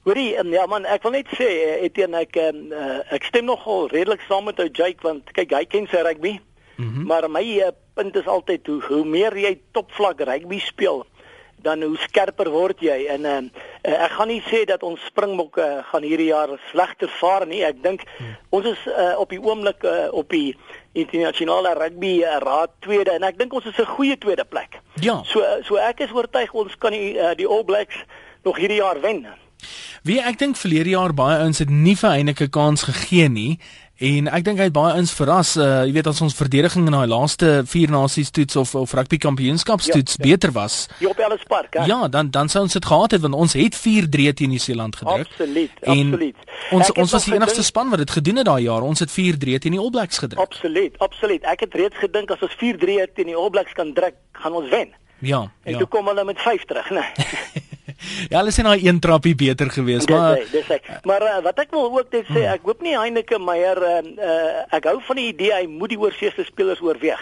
[0.07, 1.49] Hoorie, ja man, ek wil net sê
[1.85, 5.91] Etienne ek uh, ek stem nogal redelik saam met ou Jake want kyk hy ken
[5.91, 6.39] sy rugby
[6.87, 7.07] -hmm.
[7.07, 11.07] maar my uh, punt is altyd hoe hoe meer jy topvlak rugby speel,
[11.62, 13.37] dan hoe skerper word jy en uh,
[13.85, 17.61] uh, ek gaan nie sê dat ons Springbokke uh, gaan hierdie jaar slegter vaar nie.
[17.66, 18.37] Ek dink hmm.
[18.57, 20.57] ons is uh, op die oomblik uh, op die
[20.93, 24.81] internasionale rugby uh, raad tweede en ek dink ons is 'n goeie tweede plek.
[25.01, 25.20] Ja.
[25.24, 28.05] So so ek is oortuig ons kan die uh, die All Blacks
[28.45, 29.26] nog hierdie jaar wen.
[30.03, 33.61] Wie ek dink verlede jaar baie ouens het nie vir Heineke kans gegee nie
[34.01, 35.51] En ek dink hy het baie ons verras.
[35.61, 39.19] Uh jy weet as ons verdediging in daai laaste vier nasies toets of of rugby
[39.21, 40.29] kampioenskapstoets ja, ja.
[40.31, 40.87] beter was.
[41.05, 41.85] Ja, op Ellis Park, hè.
[41.85, 45.29] Ja, dan dan sou ons dit gehad het want ons het 4-3 teen Nieu-Seeland gedruk.
[45.29, 46.49] Absoluut, absoluut.
[46.71, 48.87] Ons ek ons was die enigste span wat dit gedoen het daai jaar.
[48.89, 50.41] Ons het 4-3 teen die All Blacks gedruk.
[50.41, 51.45] Absoluut, absoluut.
[51.45, 54.73] Ek het reeds gedink as ons 4-3 teen die All Blacks kan druk, gaan ons
[54.73, 54.97] wen.
[55.21, 55.85] Ja, en ja.
[55.85, 57.05] toe kom hulle met 5 terug, né?
[57.21, 57.69] Nee.
[58.29, 60.89] Ja, hulle sien daai een trappie beter geweest, maar dis dis ek.
[61.09, 64.65] Maar uh, wat ek wil ook net sê, ek hoop nie Heineke Meyer uh, uh,
[64.77, 67.21] ek hou van die idee hy moet die oorseese spelers oorweeg.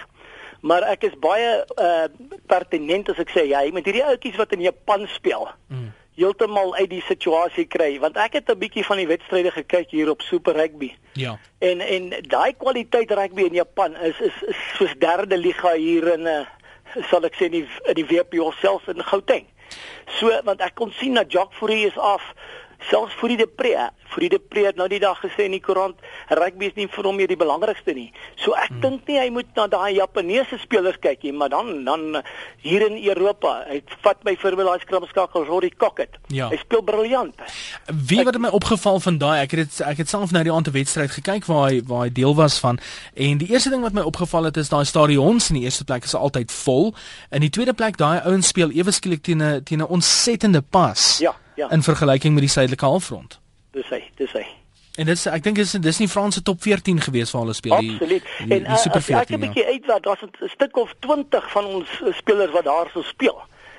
[0.61, 2.07] Maar ek is baie uh,
[2.51, 5.49] pertinent as ek sê hy met hierdie ouetjies wat in Japan speel.
[5.68, 5.95] Mm.
[6.18, 10.11] heeltemal uit die situasie kry want ek het 'n bietjie van die wedstryde gekyk hier
[10.11, 10.91] op Super Rugby.
[11.14, 11.39] Ja.
[11.59, 16.26] En en daai kwaliteit rugby in Japan is is, is soos derde liga hier in
[16.26, 16.47] 'n
[17.11, 19.47] sal ek sê in die in die WP of selfs in Gauteng.
[20.18, 22.32] So want ek kon sien dat Jacques Fourie is af
[22.87, 25.99] selfs vir die Depre, vir die Depre het nou die dag gesê in die koerant
[26.39, 28.09] rugby is nie vir hom meer die belangrikste nie.
[28.39, 28.81] So ek hmm.
[28.85, 32.22] dink nie hy moet na daai Japaneese spelers kyk nie, maar dan dan
[32.62, 36.20] hier in Europa, hy vat my voorbeeld daai skrapskakel Rory Cockett.
[36.35, 36.49] Ja.
[36.53, 37.43] Hy speel briljant.
[37.89, 40.74] Wie wat my opgeval van daai, ek het dit ek het self nou die ander
[40.74, 42.79] wedstryd gekyk waar hy waar hy deel was van
[43.18, 46.07] en die eerste ding wat my opgeval het is daai stadions in die eerste plek
[46.09, 46.95] is altyd vol.
[47.35, 51.18] In die tweede plek daai ouens speel ewe skielik teen 'n teen 'n ontsettende pas.
[51.18, 51.68] Ja ja.
[51.74, 53.40] in vergelyking met die suidelike halfrond.
[53.76, 54.46] Dis hy, dis hy.
[54.98, 57.92] En dit ek dink is dis nie Franse top 14 gewees waar hulle speel die
[57.94, 58.24] Absoluut.
[58.24, 59.20] Die, die, die en super 14.
[59.20, 61.88] Ek het 'n bietjie uit wat daar's 'n stuk of 20 van ons
[62.18, 63.38] spelers wat daar sou speel.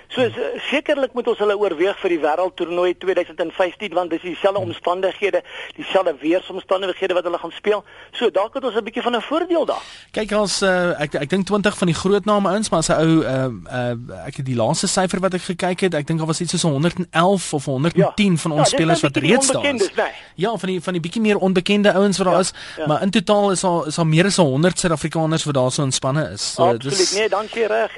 [0.09, 0.25] So
[0.71, 5.43] sekerlik moet ons hulle oorweeg vir die wêreldtoernooi 2015 want dis dieselfde omstandighede,
[5.77, 7.83] dieselfde weeromstandighede wat hulle gaan speel.
[8.17, 9.83] So dalk het ons 'n bietjie van 'n voordeel daar.
[10.11, 12.97] Kyk as uh, ek ek dink 20 van die groot name ouens, maar as 'n
[12.97, 16.27] ou uh, uh, ek het die laaste syfer wat ek gekyk het, ek dink daar
[16.27, 18.37] was iets soos 111 of 110 ja.
[18.37, 19.93] van ons ja, spelers wat reeds daar is.
[19.93, 20.11] Nee.
[20.35, 22.87] Ja, van die van die bietjie meer onbekende ouens wat daar ja, is, ja.
[22.87, 25.91] maar in totaal is daar is daar meer as 100 Suid-Afrikaners wat daar so in
[25.91, 26.53] spanne is.
[26.53, 26.97] So, Absoluut.
[26.97, 27.13] Dis...
[27.13, 27.97] Nee, dankie reg.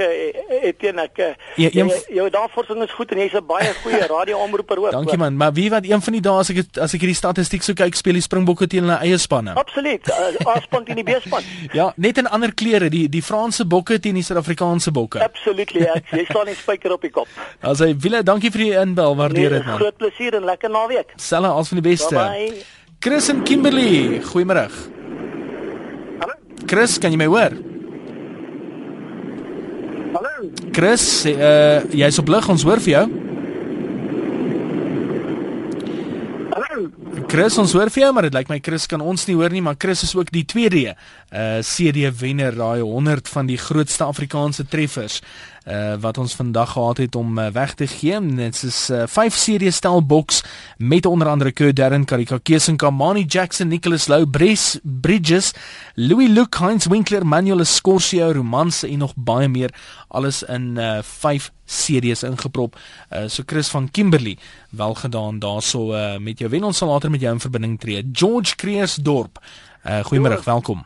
[0.61, 4.91] Etienne ek ja, een, jou navorsing is goed en jy's 'n baie goeie radioomroeper ook.
[4.91, 7.63] Dankie man, maar wie wat een van die dae as ek as ek hierdie statistiek
[7.63, 9.53] so kyk, speel die Springbokke teen hulle eie spanne.
[9.53, 10.07] Absoluut.
[10.09, 11.43] Uh, A-span teen die B-span.
[11.79, 15.19] ja, net in ander kleure, die die Franse bokke teen die Suid-Afrikaanse bokke.
[15.19, 15.79] Absolutely.
[15.91, 15.95] Ja.
[16.11, 17.27] Jy staan nie spyker op die kop.
[17.65, 19.79] Also, Wille, dankie vir die inbel, waardeer nee, dit man.
[19.79, 21.15] Groot plesier en lekker naweek.
[21.17, 22.15] Selle als van die beste.
[22.15, 22.51] Bye.
[22.51, 22.81] -bye.
[23.01, 24.69] Chris en Kimberley, goeiemôre.
[26.21, 26.33] Hallo.
[26.69, 27.55] Chris, kan jy my hoor?
[30.71, 33.03] Chris, uh jy's op lig, ons hoor vir jou.
[36.53, 36.85] Hallo.
[37.31, 39.63] Chris, ons hoor vir jou, maar dit lyk my Chris kan ons nie hoor nie,
[39.63, 44.63] maar Chris is ook die tweede uh CD wenner, daai 100 van die grootste Afrikaanse
[44.71, 45.19] treffers
[45.67, 48.19] uh wat ons vandag gehad het om uh, weg te gee.
[48.35, 50.43] Dit is 'n uh, 5 serie stel boks
[50.77, 55.53] met onder andere Kurt Darren, Karika Kesen, Kamani Jackson, Nicholas Lou, Bres Bridges,
[55.95, 59.73] Louis Luke, Heinz Winkler, Manuel Escorcio, Romance en nog baie meer
[60.07, 62.79] alles in uh 5 series ingeprop.
[63.11, 64.37] Uh so Chris van Kimberley,
[64.69, 68.09] wel gedaan daarso uh met jou wen ons sal later met jou in verbinding tree.
[68.11, 69.39] George Kreersdorp.
[69.85, 70.85] Uh goeiemôre, welkom.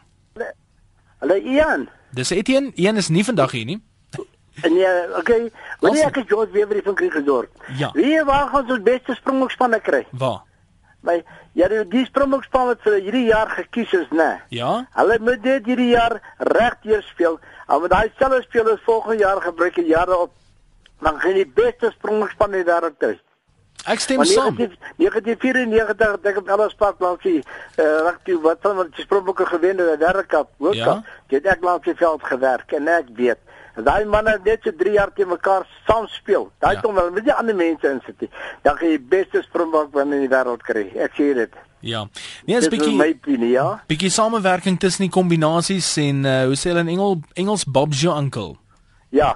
[1.20, 1.88] Hallo Ian.
[2.12, 2.72] Dis Etienne.
[2.76, 3.82] Ian is nie vandag hier nie.
[4.64, 5.52] Nee, okay.
[5.80, 7.50] Wanneer ek George Weber van Kriegedorp.
[7.78, 7.90] Ja.
[7.94, 10.06] Wie waar gaan ons beste springbokspanne kry?
[10.12, 10.44] Waar?
[11.06, 11.20] My
[11.54, 14.40] ja, die, springbokspan wat vir hierdie jaar gekies is, né?
[14.56, 14.88] Ja.
[14.96, 17.38] Hulle moet dit hierdie jaar regdeur speel.
[17.68, 20.34] Al met daai selfe spelers volgende jaar gebruik en jare op
[21.04, 23.16] dan gaan die beste springbokspan in die wêreld kry.
[23.86, 24.56] Ek stem saam.
[24.98, 29.78] 1994 dink ek alles pak langs die uh, rugby wat van wat die Springbokke gewen
[29.78, 31.04] het, die wêreldkap, hoofkap.
[31.04, 31.36] Ja?
[31.36, 33.42] Het ek langs die veld gewerk en ek weet
[33.76, 36.50] Daai manne net so 3 jaar te mekaar saam speel.
[36.64, 36.82] Daai ja.
[36.82, 38.30] kom wel met die ander mense in sit.
[38.64, 40.86] Dan gaan jy beste Springbok binne in die wêreld kry.
[40.96, 41.58] Ek sê dit.
[41.86, 42.06] Ja.
[42.46, 43.68] Nee, is bietjie my opinie, ja.
[43.92, 48.18] Bietjie samewerking tussen die kombinasies en uh, hoe sê hulle in Engel Engels Bob's your
[48.18, 48.56] uncle.
[49.14, 49.36] Ja.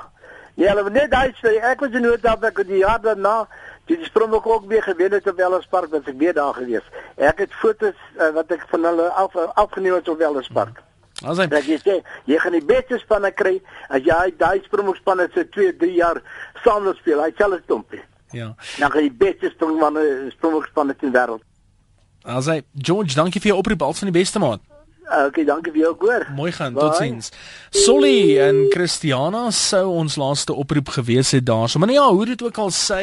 [0.60, 3.44] Ja, hulle net daai sê ek was in Noord-Kaap ek die jaar daarna
[3.90, 6.86] die Springbok ook weer gewen het op Ellis Park, wat ek weer daar gewees.
[7.18, 10.78] Ek het fotos uh, wat ek van hulle af afgeneem het op Ellis Park.
[10.78, 10.89] Hmm.
[11.24, 11.99] As hy dat jy sê
[12.30, 13.57] jy gaan die beste spanne kry
[13.89, 16.22] as jy daai Springbokspanne se 2, 3 jaar
[16.63, 17.22] saam wil speel.
[17.24, 18.01] Hy selfs stompie.
[18.32, 18.53] Ja.
[18.80, 21.43] Dan gaan die beste Springbokspanne Springbokspanne in die wêreld.
[22.24, 24.63] As hy George, dankie vir jou oproep al van die beste maat.
[25.10, 26.28] Okay, dankie vir jou hoor.
[26.38, 27.32] Mooi gaan, totsiens.
[27.74, 31.82] Solly en Christiana sou ons laaste oproep gewees het daarso.
[31.82, 32.99] Maar nee, ja, hoe dit ook al sê,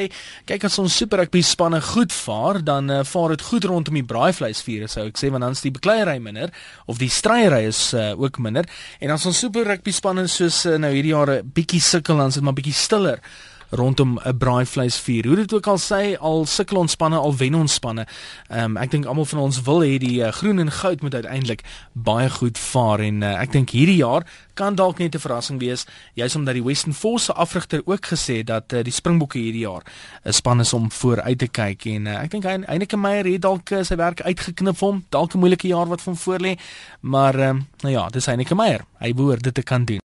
[0.46, 4.04] kyk as ons super rugby spanne goed vaar, dan uh, vaar dit goed rondom die
[4.07, 6.54] braaivleisvuur, sou ek sê, want dan is die bekleierery minder
[6.86, 8.70] of die stryery is uh, ook minder.
[9.02, 12.38] En as ons super rugby spanne soos uh, nou hierdie jare bietjie sukkel, dan is
[12.38, 13.18] dit maar bietjie stiller
[13.70, 15.26] rondom 'n braaivleisvuur.
[15.26, 18.06] Hoe dit ook al sê, al sukkel ons spanne, al wen ons spanne.
[18.48, 21.14] Ehm um, ek dink almal van ons wil hê die uh, groen en goud moet
[21.14, 21.62] uiteindelik
[21.92, 24.24] baie goed vaar en uh, ek dink hierdie jaar
[24.56, 28.46] kan dalk net 'n verrassing wees, juis omdat die Western Force afrigter ook gesê het
[28.46, 29.82] dat uh, die Springbokke hierdie jaar
[30.24, 33.70] 'n span is om vooruit te kyk en uh, ek dink Heineke Meyer het dalk
[33.70, 35.04] uh, sy werk uitgeknip vir hom.
[35.08, 36.56] Dalk 'n moeilike jaar wat van voor lê,
[37.00, 37.52] maar uh,
[37.82, 38.84] nou ja, dis Heineke Meyer.
[38.98, 39.94] Hy behoort dit te kan doen.